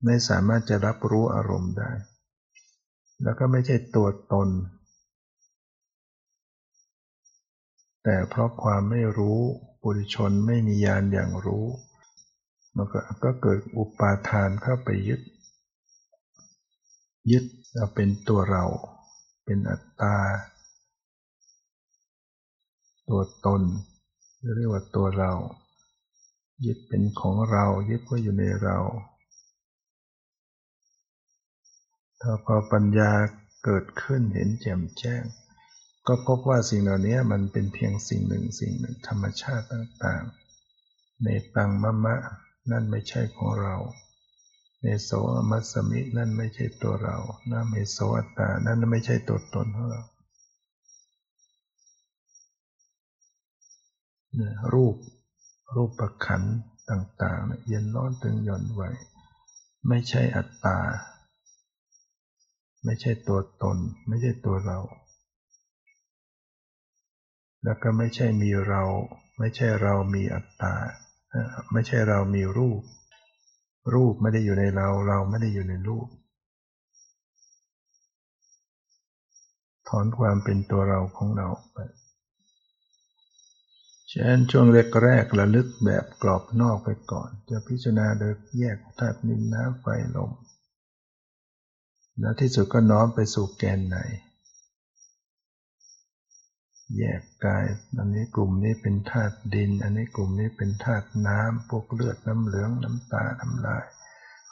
[0.06, 1.92] ไม่สามารถจะรับรู้อารมณ์ได้
[3.24, 4.50] แล้วก็ไม่ใช่ตัวตน
[8.04, 9.40] แต่เพราะความไม่รู้
[9.82, 11.66] ปุถุชนไม่มีญาณอย่างรู้
[12.76, 15.22] มันก็ก็เกิดอุปาทานเข้าไปยึด
[17.32, 17.46] ยึด
[17.76, 18.64] เราเป็นตัวเรา
[19.46, 20.16] เป็นอัตตา
[23.10, 23.62] ตัวตน
[24.56, 25.32] เรียกว่าตัวเรา
[26.66, 28.78] ยึดเป็นของเรา ยึดว่าอยู่ในเรา
[32.22, 33.12] ถ้าพอปัญญา
[33.64, 35.24] เกิดขึ้นเห็นแจ่มแจ้ง
[36.08, 42.16] ก็พบว่าสิ่งเหล่านี้มันเป็นเพียงสิ่งหนึ่งสิ่งหนึ่งธรรมชาติต่างๆ ในตังมะมะ
[42.72, 43.76] นั่นไม่ใช่ของเรา
[44.86, 45.10] เมโส
[45.50, 47.18] มัสมิ นั่นไม่ใช่ตัวเรา
[47.52, 50.02] นะเมโสอัตตา นั่นไม่ใช่ตัวตนของเรา
[54.74, 54.96] รูป
[55.76, 56.42] รูปประขัน
[56.90, 58.82] ต่างๆ เย็นร้อนตึงหย่อนไหว
[59.88, 60.80] ไม่ใช่อัตตา
[62.86, 64.80] ไม่ใช่ตัวตน ไม่ใช่ตัวเรา
[67.64, 68.84] แล้วก็ไม่ใช่มีเรา
[69.40, 70.74] ไม่ใช่เรามีอัตตา
[71.72, 72.82] ไม่ใช่เรามีรูป
[73.94, 76.08] รูปไม่ได้อยู่ในเรา เราไม่ได้อยู่ในรูป
[79.90, 81.78] ถอนความเป็นตัวเราของเราไป
[84.12, 84.66] ฉะนั้นช่วง
[85.04, 90.32] แรกๆระลึกแบบกรอบนอกไปก่อน จะพิจารณาโดยแยกธาตุนินน้ำไฟลม
[92.20, 93.98] แล้วที่สุดก็น้อมไปสู่แกนไหน
[96.98, 97.66] แยกกาย
[97.98, 103.86] อันนี้กลุ่มนี้เป็นธาตุดิน อันนี้กลุ่มนี้เป็นธาตุน้ำพวกเลือดน้ำเหลืองน้ำตาน้ำลาย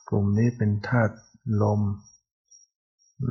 [0.10, 1.15] กลุ่มนี้เป็นธาตุ
[1.62, 1.82] ลม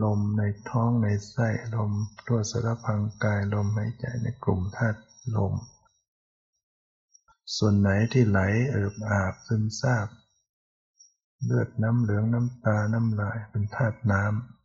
[0.02, 1.92] ลมในท้องในไส้ลม
[2.26, 5.00] ทั่วสารพังกายลมหายใจในกลุ่มธาตุ
[5.36, 5.54] ลม
[7.56, 10.08] ส่วนไหนที่ไหลเอิบอาบซึมซาบ
[11.44, 14.59] เลือดน้ำเหลืองน้ำตาน้ำลายเป็นธาตุน้ำ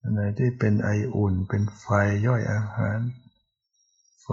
[0.00, 1.86] อันไหนที่เป็นไออุ่น เป็นไฟ
[2.26, 2.98] ย่อยอาหาร
[4.22, 4.30] ไฟ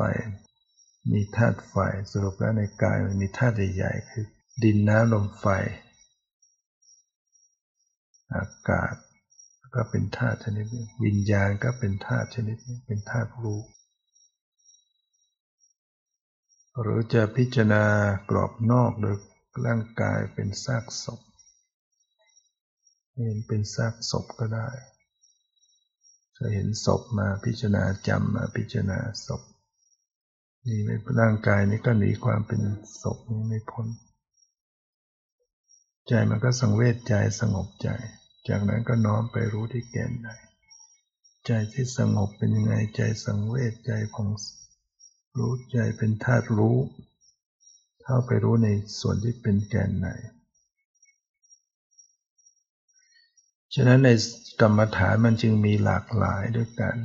[1.12, 1.76] มีธาตุไฟ
[2.12, 4.26] สรุปแล้วในกายมันมีธาตุใหญ่ๆคือ
[4.64, 5.46] ดินน้ำลมไฟ
[8.36, 8.94] อากาศ
[9.76, 13.62] ก็เป็นธาตุชนิดนี้วิญญาณก็เป็นธาตุชนิดนี้เป็นธาตุรู้
[16.82, 17.86] หรือจะพิจารณา
[18.30, 19.16] กรอบนอกโดย
[19.66, 21.20] ร่างกายเป็นซากศพ
[23.14, 24.70] เห็นเป็นซากศพก็ได้
[26.38, 29.42] จะเห็นศพมาพิจารณาจำมาพิจารณาศพ
[30.68, 32.62] นี่ไม่ร่างกายนี้ก็หนีความเป็น
[33.02, 33.88] ศพนี้ไม่พ้น
[36.08, 37.90] ใจมันก็สังเวชใจสงบใจ
[38.48, 40.30] จากนั้นก็น้อมไปรู้ที่แก่นใด
[41.46, 44.30] ใจที่สงบเป็นยังไงใจสังเวชใจผ่อง
[45.38, 46.78] รู้ใจเป็นธาตุรู้
[48.04, 48.68] เข้าไปรู้ใน
[49.00, 50.08] ส่วนที่เป็นแก่นไหน
[53.80, 54.10] ฉะนั้นใน
[54.62, 56.96] กรรมฐานมันจึงมีหลากหลายด้วยกัน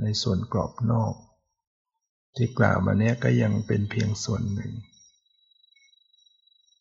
[0.00, 1.14] ในส่วนกรอบนอก
[2.36, 4.72] ที่กล่าวมาเนี้ยก็ยังเป็นเพียงส่วนหนึ่ง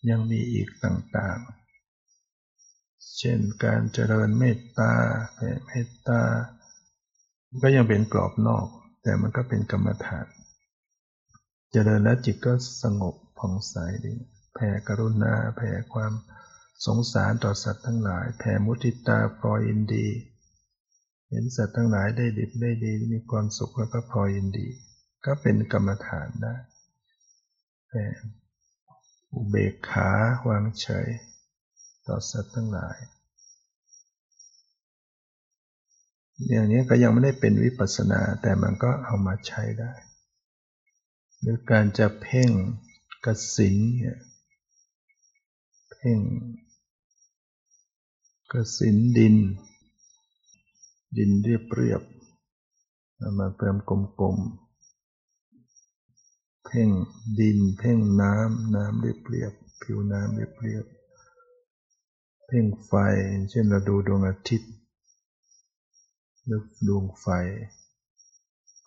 [0.10, 4.94] ยังมีอีกต่างๆ เช่นการเจริญเมตตา
[5.36, 6.22] แผ่เมตตา
[7.64, 8.68] ก็ยังเป็นกรอบนอก
[9.04, 10.28] แต่มันก็เป็นกรรมฐาน
[11.72, 14.14] เจริญแล้วจิตก็สงบผ่องใสดี
[14.54, 16.12] แผ่กรุณาแผ่ความ
[16.86, 20.08] สงสารต่อสัตว์ทั้งหลาย แผ่มุทิตาพอยินดี
[21.30, 24.68] เห็นสัตว์ทั้งหลายได้ดิบได้ดีมีความสุขแล้วก็พอยินดี
[25.26, 26.56] ก็เป็นกรรมฐานได้
[27.88, 28.06] แผ่
[29.34, 30.10] อุเบกขา
[30.48, 31.08] วางเฉย
[32.08, 32.98] ต่อสัตว์ทั้งหลาย
[36.48, 39.94] อย่างนี้ก็ยังไม่ได้เป็นวิปัสสนาแต่มันก็เอามาใช้ได้
[41.42, 42.50] หรือการจะเพ่ง
[43.26, 44.18] กสินเนี่ย
[45.92, 46.20] เพ่ง
[48.54, 49.36] กสินดิน
[51.18, 52.02] ดินเรียบเรียบ
[53.38, 56.90] มาเพิ่มกลมๆ เพ่ง
[57.40, 60.86] ดิน เพ่งน้ำ น้ำเรียบเรียบ ผิวน้ำเรียบเรียบ
[62.48, 62.94] เพ่งไฟ
[63.50, 64.72] เช่นเราดูดวงอาทิตย์
[66.50, 67.28] นึกดวงไฟ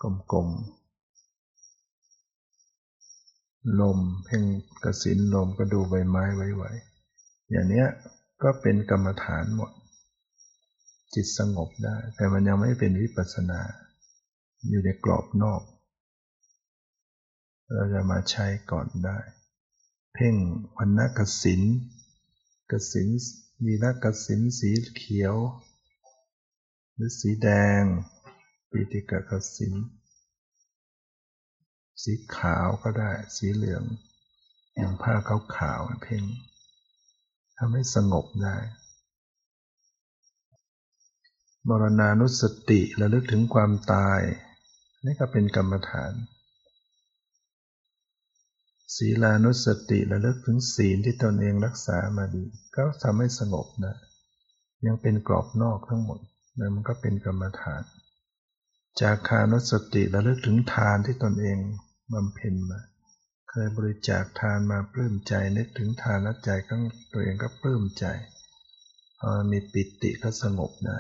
[0.02, 0.04] ก
[0.34, 4.44] ลมๆ ลม เพ่ง
[4.82, 7.88] กระสินลมก็ดูใบไม้ไหวๆอย่างเนี้ย
[8.43, 9.70] ก็เป็นกรรมฐานหมด
[11.14, 13.61] จิตสงบได้ แต่มันยังไม่เป็นวิปัสสนา
[14.68, 15.62] อยู่ในกรอบนอก
[17.72, 19.18] เราจะมาใช้ก่อนได้
[20.14, 20.34] เพ่ง
[20.76, 21.62] วันนกสิน
[22.70, 23.09] กสิน
[23.64, 25.36] มีนักสินสีเขียว
[26.95, 27.49] หรือสีแด
[27.80, 27.82] ง
[28.70, 29.74] ปีติกกสิน
[32.03, 33.84] สีขาวก็ได้ สีเหลือง
[34.74, 36.24] อย่างผ้าขาวขาวเพ่ง
[37.59, 38.57] ทำให้สงบได้
[41.68, 44.20] บรณานุสติระลึกถึงความตาย
[45.05, 46.12] นี่ก็เป็นกรรมฐาน
[48.96, 52.44] ศีลานุสติระลึกถึงศีลที่ตนเองรักษามาดี
[52.76, 53.94] ก็ทำให้สงบนะ
[54.86, 56.20] ยังเป็นกรอบนอกทั้งหมด
[56.59, 57.82] นั่นมันก็เป็นกรรมฐาน
[59.00, 61.59] จาคานุสติระลึกถึงทานที่ตนเอง
[62.12, 62.80] บำเพ็ญมา
[63.55, 66.74] เคยบริจาคทานมาปลื้มใจนึกถึงทานแล้วใจก็
[67.12, 68.05] ตัวเองก็ปลื้มใจ
[69.18, 70.98] พอมีปิติก็สงบได้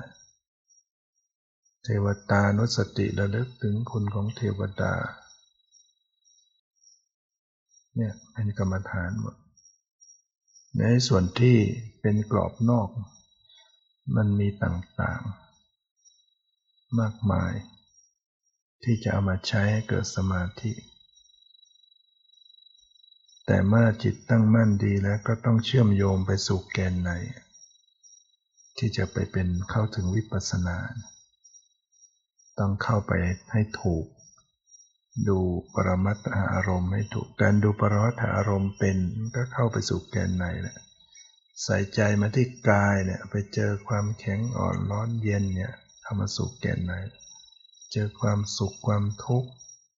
[1.82, 4.94] เทวตานุสติระลึกถึงคุณของเทวดา
[7.96, 9.36] เนี่ยเป็นกรรมฐานหมด
[10.78, 11.56] ในส่วนที่
[12.00, 12.88] เป็นกรอบนอก
[14.16, 17.52] มันมีต่างๆ มากมาย
[18.82, 20.72] ที่จะเอามาใช้ให้เกิดสมาธิ
[23.46, 27.10] แต่เมื่อจิตตั้งมั่นดีแล้วก็ต้องเชื่อมโยงไปสู่แกนใน
[28.78, 30.78] ที่จะไปเป็นเข้าถึงวิปัสสนา
[32.58, 33.12] ต้องเข้าไป
[33.52, 34.06] ให้ถูก
[35.28, 35.38] ดู
[35.74, 38.96] ปรมัตถอารมณ์ให้ถูก การดูปรมัตถอารมณ์เป็น
[39.34, 40.76] ก็เข้าไปสู่แกนในแหละ
[41.62, 45.72] ใส่ใจมาที่กายเนี่ยไปเจอความแข็งอ่อนร้อนเย็นเนี่ย
[46.02, 46.92] เข้ามาสู่แกนใน
[47.92, 49.50] เจอความสุขความทุกข์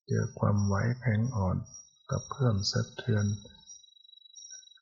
[0.09, 1.57] เจอความไหวแข็งอ่อน
[2.11, 3.27] กับเพิ่มสะเทือน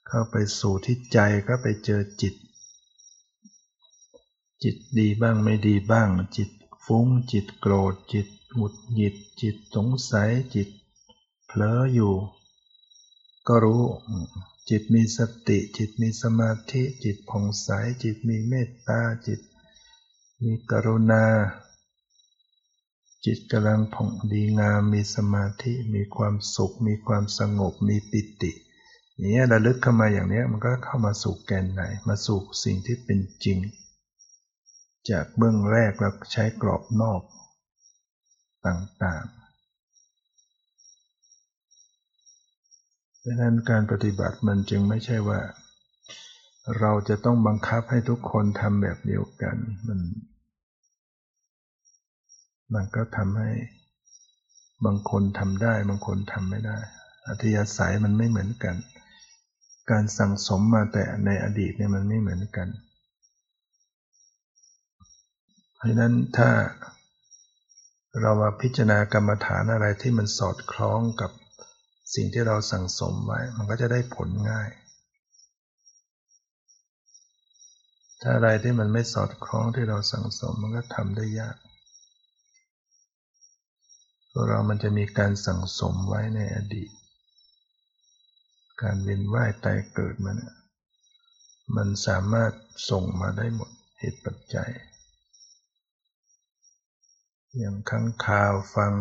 [0.06, 1.18] เข้าไปสู่ที่ใจ
[1.48, 2.34] ก็ไปเจอจิต
[4.62, 6.50] จิตดีบ้างไม่ดีบ้าง จิต
[6.84, 10.68] ฟุ้งจิตโกรธจิตหงุดหงิดจิตสงสัยจิต
[11.46, 12.14] เผลออยู่
[13.48, 13.84] ก็รู้
[14.68, 15.18] จิตมีส
[15.48, 17.68] ติ จิตมีสมาธิ จิตผ่องใส
[18.02, 19.40] จิตมีเมตตาจิต
[20.42, 21.24] มีกรุณา
[23.26, 28.52] จิตกำลังผ่องดีงามมีสมาธิมีความสุข มีความสงบมีปิติ
[29.16, 33.58] อย่างนี้ระลึกเข้ามาอย่างนี้มันก็เข้ามาสู่แกนไหน มาสู่สิ่งที่เป็นจริง
[35.10, 37.22] จากเบื้องแรกเราใช้กรอบนอก
[38.66, 39.42] ต่างๆ
[43.24, 45.40] ดังนั้นการปฏิบัติมันจึงไม่ใช่ว่า
[46.80, 49.56] เราจะต้องบังคับให้ทุกคนทำแบบเดียวกัน
[49.86, 49.98] มัน
[52.74, 53.50] มันก็ทำให้
[54.84, 56.78] บางคนทำได้ บางคนทำไม่ได้
[57.26, 58.76] อัธยาศัยมันไม่เหมือนกัน
[59.90, 62.68] การสั่งสมมาแต่ในอดีตเนี่ยมันไม่เหมือนกัน
[65.76, 66.50] เพราะนั้นถ้า
[68.20, 71.30] เรามาพิจารณากรรมฐานอะไรที่มันสอดคล้องกับ
[72.14, 74.68] สิ่งที่เราสั่งสมไว้ มันก็จะได้ผลง่าย
[78.20, 81.56] ถ้าอะไรที่มันไม่สอดคล้องที่เราสั่งสมมันก็ทำได้ยาก
[84.32, 86.90] ตัวเรามันจะมีการสั่งสมไว้ในอดีต
[88.82, 90.38] การเวียนว่ายตายเกิดมัน
[91.76, 92.52] มันสามารถ
[92.90, 94.70] ส่งมาได้หมดเหตุปัจจัย
[97.56, 98.92] อย่างครั้งข่าวฟัง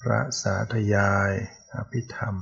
[0.00, 1.30] พระสาธยาย
[1.74, 2.36] อภิธรรม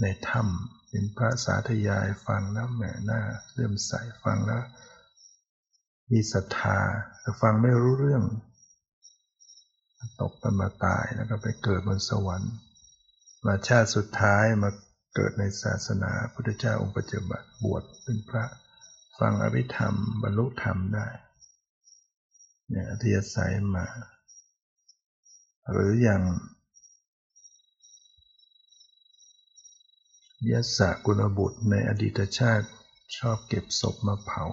[0.00, 3.20] ในถ้ำเป็นพระสาธยายฟังแล้วแหมหน้า
[3.54, 4.64] เริ่มใสฟังแล้ว
[6.10, 6.78] มีศรัทธา
[7.20, 8.24] แต่ฟังไม่รู้เรื่อง
[10.20, 12.52] ตกไปมาตายแล้วก็ไปเกิดบนสวรรค์
[13.46, 14.70] มาชาติสุดท้ายมา
[15.14, 18.44] เกิดในศาสนาพุทธเจ้าองค์ปัจจุบันบวชเป็นพระ
[19.18, 21.08] ฟังอภิธรรม บรรลุธรรมได้
[22.70, 23.86] เนี่ยอธิยศัยมา
[25.70, 26.22] หรืออย่าง
[30.50, 32.66] ยศกุณบุตรในอดีตชาติ
[33.16, 34.44] ชอบเก็บศพมาเผา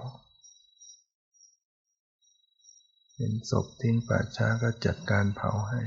[3.24, 5.82] เห็นศพทิ้งป่าช้าก็จัดการเผาให้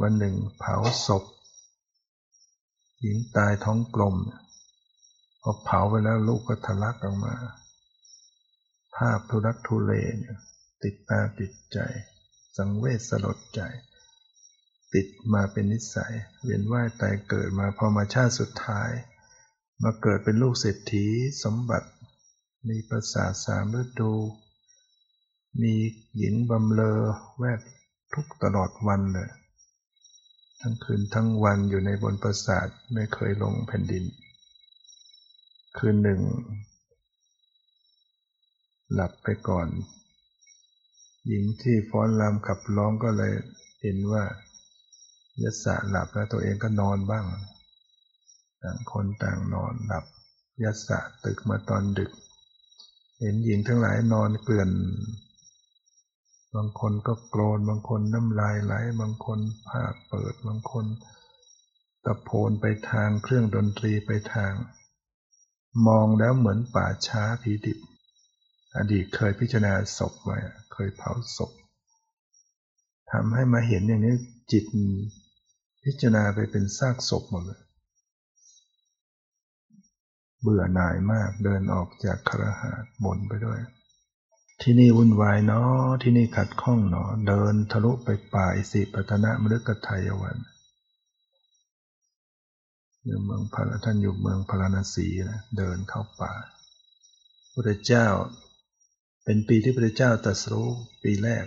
[0.00, 0.76] วันหนึ่งเผา
[1.06, 1.24] ศพ
[3.00, 4.16] หญิงตายท้องกลม
[5.42, 7.34] พอเผาไปแล้วลูกก็ทะลักออกมา
[8.96, 9.92] ภาพทุรักทุเล
[10.82, 11.78] ติดตาติดใจ
[12.56, 13.60] สังเวชสลดใจ
[14.94, 18.90] ติดมาเป็นนิสัย เวียนว่ายตายเกิดมาพอมาชาติสุดท้าย
[19.82, 21.06] มาเกิดเป็นลูกเศรษฐี
[21.44, 21.88] สมบัติ
[22.68, 24.12] มีประสาทสามฤดู
[25.62, 25.74] มี
[26.16, 26.98] หญิงบำเลอ
[27.38, 27.60] แวด
[28.14, 29.30] ทุกตลอดวันเลย
[30.60, 34.04] ทั้งคืนทั้งวันอยู่ในบนปราสาทไม่เคยลงแผ่นดิน
[35.78, 36.20] คืนหนึ่ง
[38.92, 39.68] หลับไปก่อน
[41.26, 43.32] หญิงที่ฟ้อนรำขับร้องก็เลย
[43.82, 44.24] เห็นว่า
[45.42, 47.24] ยศะหลับแล้วตัวเองก็นอนบ้าง
[48.62, 50.04] ต่างคนต่างนอนหลับ
[50.62, 52.10] ยศะตึกมาตอนดึก
[53.20, 54.70] เห็นหญิงทั้งหลายนอนเกลื่อน
[56.54, 59.38] บางคนก็โกรนบางคนน้ำลายไหล บางคน
[59.68, 60.86] ผ้าเปิด บางคน
[62.04, 64.52] ตะโพนไปทางเครื่องดนตรีไปทาง
[65.86, 67.78] มองแล้วเหมือนป่าช้าผีดิบ
[68.76, 70.38] อดีตเคยพิจารณาศพไว้
[70.72, 71.50] เคยเผาศพ
[73.10, 74.14] ทำให้มาเห็นอย่างนี้
[74.52, 74.64] จิต
[75.84, 77.62] พิจารณาไปเป็นซากศพหมดเลย
[80.40, 82.72] เบื่อหน่ายมากเดินออกจากครหา
[83.04, 83.60] บ่นไปด้วย
[84.66, 90.36] ที่นี่วุ่นวายเนาะที่นี่ขัดข้องเนาะเดินทะลุไปป่าอิสิปตนะมฤกไทยวัน
[93.04, 96.32] อยู่เมืองพระท่านอยู่เมืองพาราณสีนะเดินเข้าป่า
[97.52, 98.06] พุทธเจ้า
[99.24, 100.68] เป็นปีที่พระเจ้าตรัสรู้
[101.02, 101.46] ปีแรก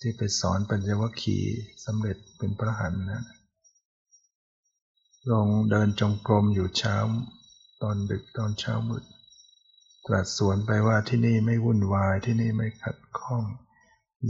[0.00, 3.22] ที่ไปสอนปัญญวัคคีย์สำเร็จเป็นพระหันนะ
[5.30, 6.96] ลงเดินจงกรมอยู่เช้า
[7.82, 9.04] ตอนดึกตอนเช้ามืด
[10.12, 13.44] ตรัสสวนไปว่าที่นี่ไม่วุ่นวายที่นี่ไม่ขัดข้อง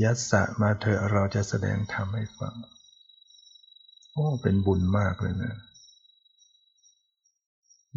[0.03, 2.55] ยัสสะมาเถอะเราจะแสดงธรรมให้ฟัง
[4.13, 5.55] โอ้เป็นบุญมากเลยนะ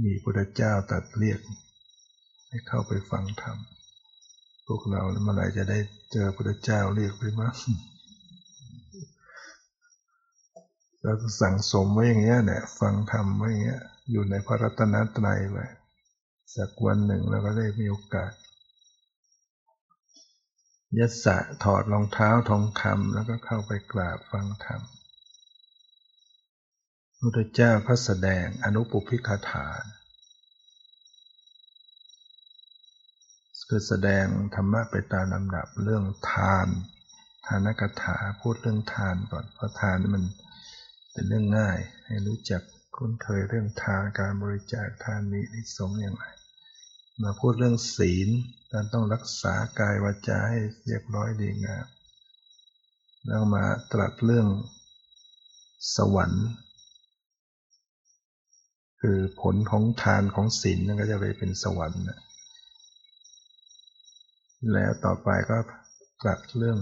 [0.03, 1.39] มีพระเจ้าตัดเรียก
[2.47, 3.57] ให้เข้าไปฟังธรรม
[4.67, 5.79] พวกเราเมื่อไหร่จะได้
[6.11, 7.55] เจอพระเจ้าเรียกไปมั้ง
[11.01, 13.81] เราสั่งสมไว้อย่างเงี้ยเนี่ยฟังธรรมไว้อย่างเงี้ย
[14.11, 15.65] อยู่ในพระรัตนตรัยไว้
[16.55, 18.31] สักวันหนึ่งเราก็ได้มีโอกาส
[20.97, 24.81] ยัสะถอดรองเท้าทองคำแล้วก็เข้าไปกราบฟังธรรม
[27.19, 29.67] พุทธเจ้าก็แสดงอนุปุพิคาถา
[33.67, 34.25] คือแสดง
[34.55, 36.67] ธรรมะไปตามลำดับเรื่องทาน
[37.45, 40.23] ทานกถาพูดเรื่องทานก่อน เพราะทานมัน
[41.11, 42.61] เป็นเรื่องง่าย ให้รู้จัก
[42.95, 46.25] คุ้นเคยเรื่องทานการบริจาคทานมีนิสงอย่างไร
[47.21, 48.29] มาพูดเรื่องศีล
[48.71, 51.85] การต้องรักษากายวาจาให้เรียบร้อยดีงาม
[53.27, 54.47] แล้วมาตรัสเรื่อง
[55.95, 56.47] สวรรค์
[59.01, 62.19] คือผลของทานของศีลนั่นก็จะไปเป็นสวรรค์นะ
[64.71, 65.57] แล้วต่อไปก็
[66.21, 66.79] ตรัสเรื่อง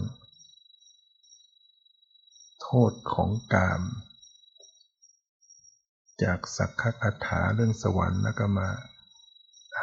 [2.61, 3.81] โทษของกาม
[6.23, 8.69] จากสักขคาถาเรื่องสวรรค์แล้วก็มา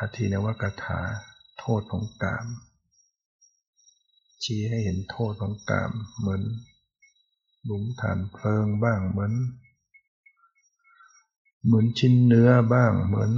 [0.01, 1.01] อาทีนวกถา
[1.59, 2.46] โทษของกาม
[4.42, 6.42] ชี้ให้เห็นโทษของกาม เหมือน
[7.64, 9.32] หลุมฐานเพลิงบ้างเหมือน
[11.64, 13.32] เหมือนชิ้นเนื้อบ้าง เหมือน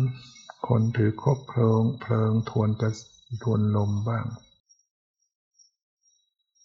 [0.69, 2.93] คนถือคบเพลิง เพลิงทวนกระ
[3.43, 4.27] ทวนลมบ้าง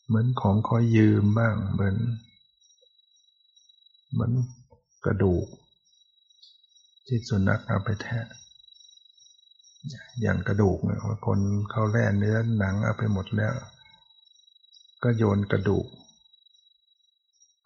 [0.07, 1.97] เหมือนของคอยยืมบ้างเหมือน
[4.11, 4.31] เหมือน
[5.05, 5.47] กระดูก
[7.07, 8.25] ที่สุนัขเอาไปแทะ
[10.21, 11.39] อย่างกระดูกเนี่ยคน
[11.71, 13.53] เขาแล่เนื้อหนังเอาไปหมดแล้ว
[15.03, 15.87] ก็โยนกระดูก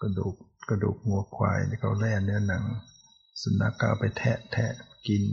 [0.02, 0.36] กระดูก
[0.70, 2.64] กระดูกงัวควายที่เขาแล่เนื้อหนัง
[3.42, 4.72] สุนัขก็เอาไปแทะแทะ
[5.08, 5.24] กิน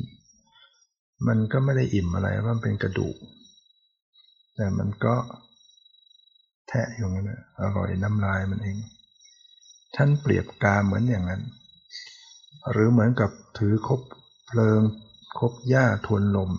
[1.26, 3.16] มันก็ไม่ได้อิ่มอะไรว่ามันเป็นกระดูก
[4.54, 5.14] แต่มันก็
[6.68, 8.76] แทะอยู่นั่นอร่อยน้ำลายมันเอง
[9.96, 11.42] ท่านเปรียบกาเหมือนอย่างนั้น
[12.70, 14.00] หรือเหมือนกับถือคบ
[14.46, 14.80] เพลิง
[15.38, 16.50] คบหญ้าทวนลม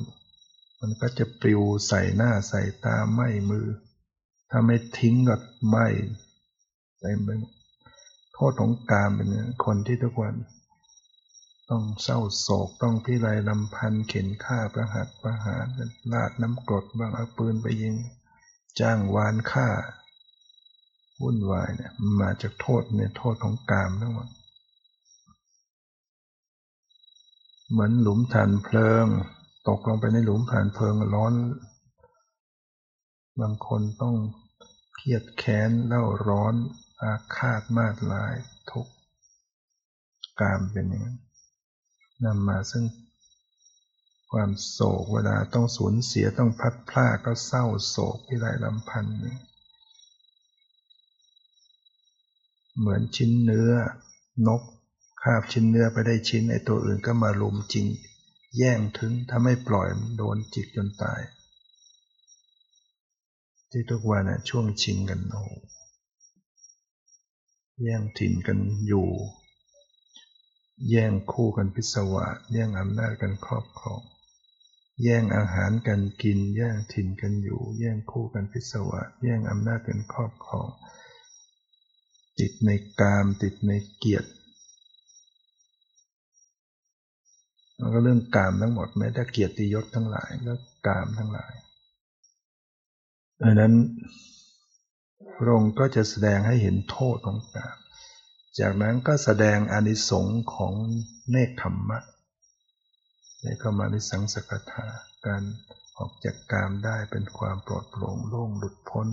[0.80, 3.68] มันก็จะปลิวใส่หน้าใส่ตาไหม้มือ
[4.50, 5.36] ถ้าไม่ทิ้งก็
[5.68, 5.88] ไหม้
[7.00, 7.30] เต็มไป
[8.34, 9.30] โทษของกามเป็น
[9.66, 10.36] คนที่ทุกวัน
[11.70, 15.66] ต้องเศร้าโศกต้องพิไรลำพันเข็นฆ่าประหัตประหาร
[16.12, 17.96] ลาดน้ำกรดบ้างเอาปืนไปยิง
[18.80, 19.68] จ้างวานฆ่า
[21.22, 24.28] วุ่นวายเนี่ยมาจากโทษเนี่ยโทษของกามทั้งหมด
[27.70, 29.08] เหมือนหลุมฐานเพลิง
[29.68, 31.34] ตกลงไปในหลุมผ่านเพลิงร้อน
[33.42, 34.16] บางคนต้อง
[34.96, 36.54] เครียดแค้นเล่าร้อน
[37.02, 38.34] อาฆาตมาดลาย
[38.72, 38.88] ทุก
[40.40, 41.18] กามเป็นอย่างนั้น
[42.26, 42.86] นำมาซึ่ง
[44.32, 49.16] ความโศกเวลาต้องสูญเสียต้องพัดพลาดก็เศร้าโศกพิไรลำพันธ์
[52.80, 53.72] เหมือนชิ้นเนื้อ
[54.48, 54.62] นก
[55.22, 57.88] คาบชิ้นเนื้อไปได้ชิ้นไอตัวอื่นก็มาลุมจริง
[58.58, 59.88] แย่งถึงถ้าไม่ปล่อย
[60.18, 61.22] โดนจิกจนตาย
[63.72, 65.44] ที่ทุกวันนะช่วงชิงกันโอ้
[67.84, 69.10] แย่งถิ่นกันอยู่
[70.90, 74.02] แย่งคู่กันพิศวาสแย่งอำนาจกันครอบครอง
[75.04, 80.70] แย่งอาหารกันกิน แย่งถิ่นกันอยู่ แย่งคู่กันพิศวาสแย่งอำนาจกันครอบครอง
[82.40, 84.30] ติดในกามติดในเกียรติ
[87.80, 90.56] มันก็เรื่องกามทั้งหมดแม้แต่เกียรติยศทั้งหลายก็
[90.88, 91.54] กามทั้งหลาย
[93.42, 93.74] ดังนั้น
[95.38, 97.78] พระองค์ก็จะแสดงให้เห็นโทษของกาม
[98.60, 100.74] จากนั้นก็แสดงอนิสงค์ของ
[101.30, 102.00] เนคขมมะ
[103.42, 104.86] ในเข้ามาในสังสกถา
[105.26, 105.44] การ
[105.98, 109.08] ออกจากกามได้เป็นความปลอดโปร่งโล่งหลุดพ้น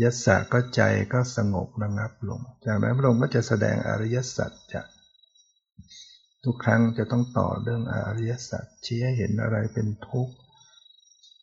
[0.00, 0.80] ยัสสะก็ใจ
[1.12, 4.82] ก็สงบระงับลง จากนั้นพระองค์ก็จะแสดงอริยสัจจะ
[6.44, 10.34] ทุกครั้งจะต้องต่อเรื่องอริยสัจชี้ให้เห็นอะไรเป็นทุกข์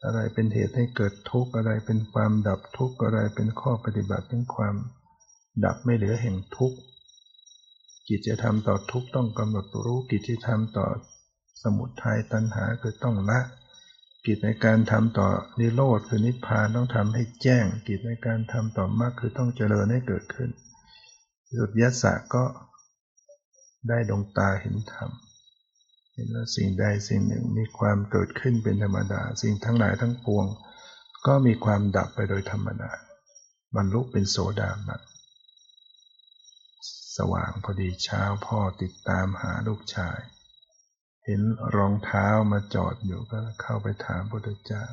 [0.03, 4.75] อะไรเป็นเหตุให้เกิดทุกข์อะไรเป็นความดับทุกข์อะไรเป็นข้อปฏิบัติถึงความ
[5.65, 6.77] ดับไม่เหลือแห่งทุกข์
[8.07, 10.87] กิจจะทำต่อทุกข์ต้องกำหนดรู้กิจที่ทำต่อ
[11.63, 13.39] สมุทัยตัณหาคือต้องละ
[14.25, 15.27] กิจในการทำต่อ
[15.59, 20.49] นิโรธคือนิพพานต้องทำให้แจ้ง กิจในการทำต่อมรรคคือต้องเจริญให้เกิดขึ้น
[21.57, 22.43] สุดยัสสะก็
[23.87, 25.09] ได้ดวงตาเห็นธรรม
[26.13, 30.45] เห็นว่าสิ่งใดสิ่งหนึ่งมีความเกิดขึ้นเป็นธรรมดา สิ่งทั้งหลายทั้งปวง
[31.27, 32.91] ก็มีความดับไปโดยธรรมดา
[33.75, 35.01] บรรลุเป็นโสดาบัน
[37.17, 40.19] สว่างพอดีเช้าพ่อติดตามหาลูกชาย
[41.25, 41.41] เห็น
[41.75, 44.85] รองเท้ามาจอดอยู่ก็เข้าไปถามพระพุทธเจ้า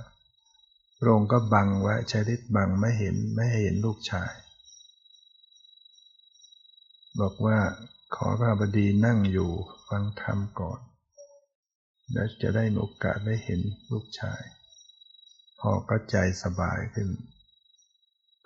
[0.98, 4.32] พระองค์ก็บังไว้ใช้ฤทธิ์บังไม่เห็นไม่เห็นลูกชาย
[7.20, 7.58] บอกว่า
[8.14, 9.50] ขอพระบดีนั่งอยู่
[9.88, 10.80] ฟังธรรมก่อน
[12.12, 14.42] แล้วจะได้มีโอกาสได้เห็นลูกชาย
[15.60, 17.08] พอก็ใจสบายขึ้น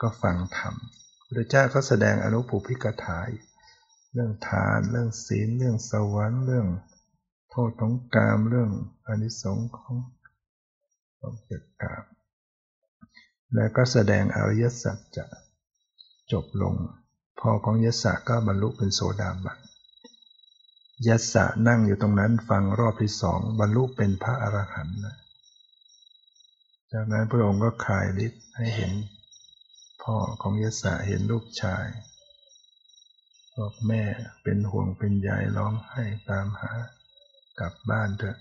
[0.01, 0.75] ก็ฟังธรรม
[1.35, 3.21] พระเจ้าก็แสดงอนุภูพิกถา
[4.13, 6.69] เรื่องทาน เรื่องศีล เรื่องสวรรค์ เรื่อง
[7.51, 8.71] โทษของกาม เรื่อง
[9.07, 9.95] อนิสงส์ของ
[11.19, 12.05] ของเกิดกาม
[13.55, 15.27] แล้วก็แสดงอริยสัจจะ
[16.33, 16.75] จบลง
[17.41, 19.59] พ่อของยศก็บรรลุเป็นโสดาบัน
[21.07, 21.35] ยศ
[21.67, 24.99] นั่งอยู่ตรงนั้นฟังรอบที่สองบรรลุเป็นพระอรหันต์
[26.93, 28.93] จากนั้นพระองค์ก็คลายฤทธิ์ให้เห็น
[30.03, 31.87] พ่อของยศเห็นลูกชาย
[33.57, 34.03] บอกแม่
[34.43, 36.73] เป็นห่วงเป็นใยร้องไห้ตามหา
[37.61, 38.39] กลับบ้านเถอะ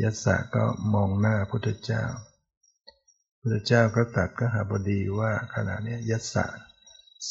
[0.00, 0.64] ยศก็
[0.94, 2.04] มองหน้าพุทธเจ้า
[3.40, 6.67] พุทธเจ้าก็ตัดก็หาบดีว่าขณะนี้ยศสิ้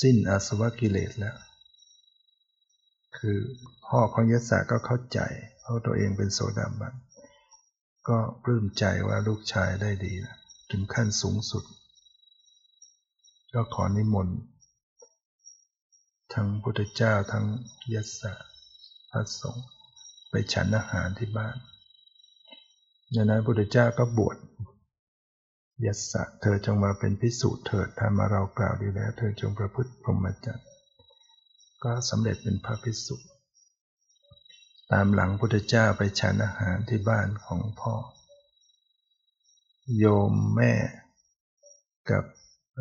[0.01, 1.37] สิ้นอาสวะกิเลสแล้ว
[3.17, 3.37] คือ
[3.87, 5.19] พ่อของยศก็เข้าใจ
[5.61, 6.93] เพราะตัวเองเป็นโสดาบัน
[8.07, 10.13] ก็ปลื้มใจว่าลูกชายได้ดี
[10.71, 11.63] ถึงขั้นสูงสุด
[13.53, 14.39] ก็ขอนิมนต์
[16.33, 17.45] ทั้งพุทธเจ้าทั้ง
[17.93, 18.33] ยัสสะ
[19.11, 19.65] พระสงฆ์
[20.29, 21.57] ไปฉันอาหารที่บ้าน
[23.15, 24.37] ดังนั้นพุทธเจ้าก็บวช
[25.85, 30.67] ยัสสะเธอจงมาเป็นพิสูจน์เถิดถ้ามาเรากล่าวดีแล้ว เธอจงประพฤติพรหมจรรย์
[31.83, 33.15] ก็สำเร็จเป็นพระพิสุ
[34.91, 37.93] ตามหลังพุทธเจ้าไปฉันอาหารที่บ้านของพ่อ
[39.97, 40.73] โยมแม่
[42.09, 42.23] กับ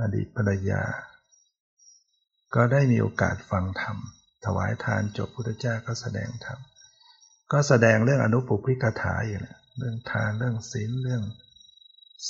[0.01, 0.82] อดีตภรรยา
[2.55, 3.97] ก็ได้มีโอกาสฟังธรรม
[4.44, 6.59] ถวายทานจบพุทธเจ้าก็แสดงธรรม
[7.53, 11.22] ก็แสดงเรื่องอนุปุพิกถาอยู่นะเรื่องทานเรื่องศีลเรื่อง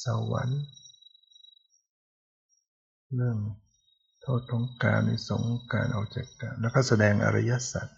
[0.05, 0.63] สวรรค์
[3.15, 3.39] เรื่อง
[4.23, 5.43] โทษของการในสง
[5.73, 7.89] การออกจากการแล้วก็แสดงอริยสัจ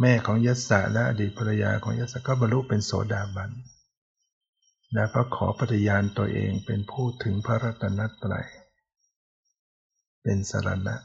[0.00, 3.50] แม่ของยศสะและอดีตภรรยาของยศก็บรรลุเป็นโสดาบัน
[4.94, 8.48] และก็ขอปฏิญาณตัวเองเป็นผู้ถึงพระรัตนตรัย
[10.22, 10.96] เป็นสรณะ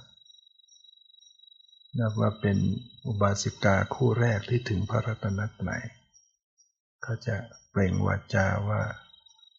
[1.97, 2.57] นับว่าเป็น
[3.05, 5.83] อุบาสิกาคู่แรกที่ถึงพระรัตนตรัย
[7.03, 7.35] เขาจะ
[7.71, 8.81] เปล่งวาจาว่า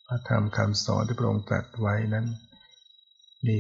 [0.07, 2.27] พระธรรมคำสอนที่พระองค์ตรัสไว้นั้น
[3.47, 3.57] มี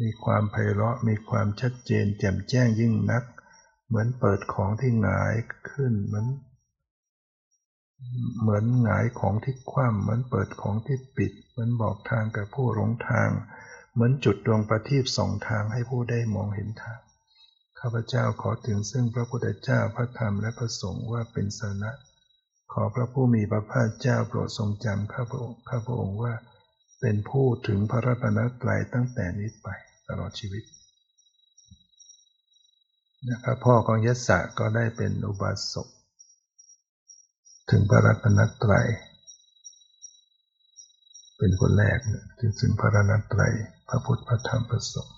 [0.00, 3.24] มีความไพเราะมีความชัดเจนแจ่มแจ้งยิ่งนัก
[3.86, 5.34] เหมือนเปิดของที่หงาย
[5.70, 6.26] ขึ้นเหมือน
[8.40, 13.30] เหมือนหงายของที่คว่ำเหมือนเปิดของที่ปิด เหมือนบอกทางกับผู้หลงทาง
[13.92, 17.00] เหมือนจุดดวงประทีปสองทางให้ผู้ได้มองเห็นทาง
[17.78, 21.90] ข้าพเจ้าขอถึงซึ่งพระพุทธเจ้าพระธรรมและพระสงฆ์ว่าเป็นสนะ
[22.72, 26.34] ขอพระผู้มีพระภาคเจ้าโปรดทรงจำข้าพระองค์ข้าพระองค์ว่า
[27.00, 29.68] เป็นผู้ถึงพระรัตนตรัยตั้งแต่นี้ไป
[30.08, 30.64] ตลอดชีวิต
[33.28, 35.88] นะครับพ่อของยศก็ได้เป็นอุบาสก
[37.70, 38.86] ถึงพระรัตนตรัย
[41.38, 41.98] เป็นคนแรก
[42.38, 43.52] ถึงถึงพระรัตนตรัย
[43.88, 45.16] พระพุทธพระธรรมพระสงฆ์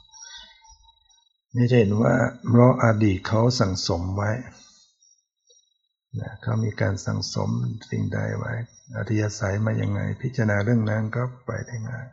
[1.57, 2.15] นี่จะเห็นว่า
[2.49, 4.31] เพราะอดีตเขาสั่งสมไว้
[6.43, 7.51] เขามีการสั่งสม
[7.91, 8.53] สิ่งใดไว้
[8.97, 12.07] อธิยศัยมาอย่างไง พิจารณาเรื่องนั้นก็ไปได้ง่าย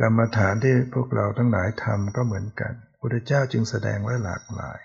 [0.00, 4.80] กรรมฐานที่พวกเราทั้งหลายทำก็เหมือนกันพุทธเจ้าจึงแสดงไว้หลากหลาย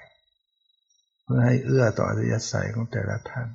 [1.23, 3.47] เพื่อให้เอื้อต่ออริยสัยของแต่ละท่าน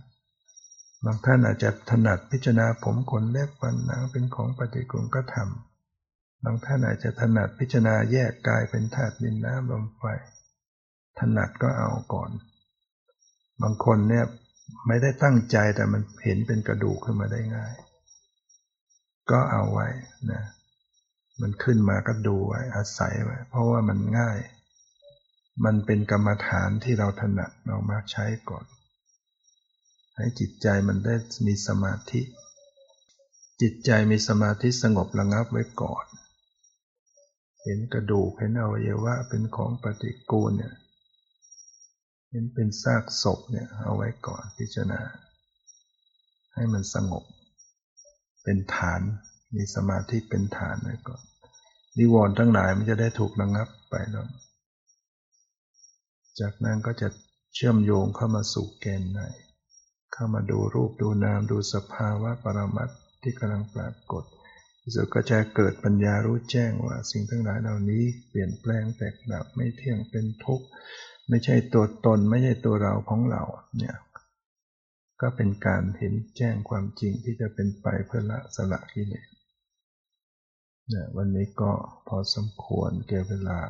[1.04, 10.02] บางท่านอาจจะถนัดพิจารณาผมขนเล็บฟันหนังเป็นของปฏิกูลก็ทำบางท่านอาจจะถนัดพิจารณาแยกกายเป็นธาตุดินน้ำลมไฟ
[11.18, 12.30] ถนัดก็เอาก่อน
[13.62, 14.24] บางคนเนี่ย
[14.86, 17.74] ไม่ได้ตั้งใจแต่มันเห็นเป็นกระดูกขึ้นมาได้ง่าย
[19.30, 19.86] ก็เอาไว้
[20.32, 20.42] นะ
[21.40, 24.38] มันขึ้นมาก็ดูไว้อาศัยไว้ เพราะว่ามันง่าย
[25.64, 28.66] มันเป็นกรรมฐานที่เราถนัดเรามาใช้ก่อน
[30.16, 31.14] ให้จิตใจมันได้
[31.46, 32.22] มีสมาธิ
[33.62, 36.04] จิตใจมีสมาธิสงบระงับไว้ก่อน
[37.62, 40.74] เห็นกระดูกเห็นอวัยวะเป็นของปฏิกูลเนี่ย
[42.30, 45.00] เห็นเป็นซากศพเนี่ยเอาไว้ก่อนพิจารณา
[46.54, 47.24] ให้มันสงบ
[48.42, 49.00] เป็นฐาน
[49.56, 51.22] มีสมาธิเป็นฐานไว้ก่อน
[51.98, 54.26] นิวรณ์ทั้งหลายมันจะได้ถูกระงับไปแล้ว
[56.40, 57.08] จากนั้นก็จะ
[57.54, 59.20] เชื่อมโยงเข้ามาสู่แกนใน
[60.12, 62.90] เข้ามาดูรูปดูนามดูสภาวะปรมัต
[63.22, 64.24] ที่กำลังปรากฏ
[64.94, 70.66] สุดก็จะเกิดปัญญารู้แจ้งว่า สิ่งทั้งหลายเหล่านี้เปลี่ยนแปลงแตกดับไม่เที่ยงเป็นทุกข์
[71.28, 73.42] ไม่ใช่ตัวตนไม่ใช่ตัวเราของเรา
[73.78, 73.96] เนี่ย
[75.20, 79.28] ก็เป็นการเห็นแจ้งความจริงที่จะเป็นไปเพื่อละสละกิเลส
[80.88, 81.72] เนี่ยวันนี้ก็
[82.08, 83.60] พอสมควรแก่เวลา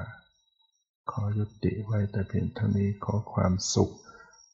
[1.10, 3.94] ขอยุติไว้แต่เพียงเท่านี้ขอความสุข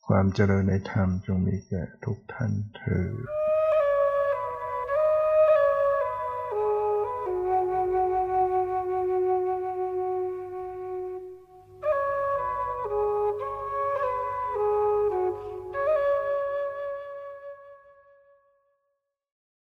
[0.07, 3.07] ความเจริญในธรรมจงมีแก่ทุกท่านเธอ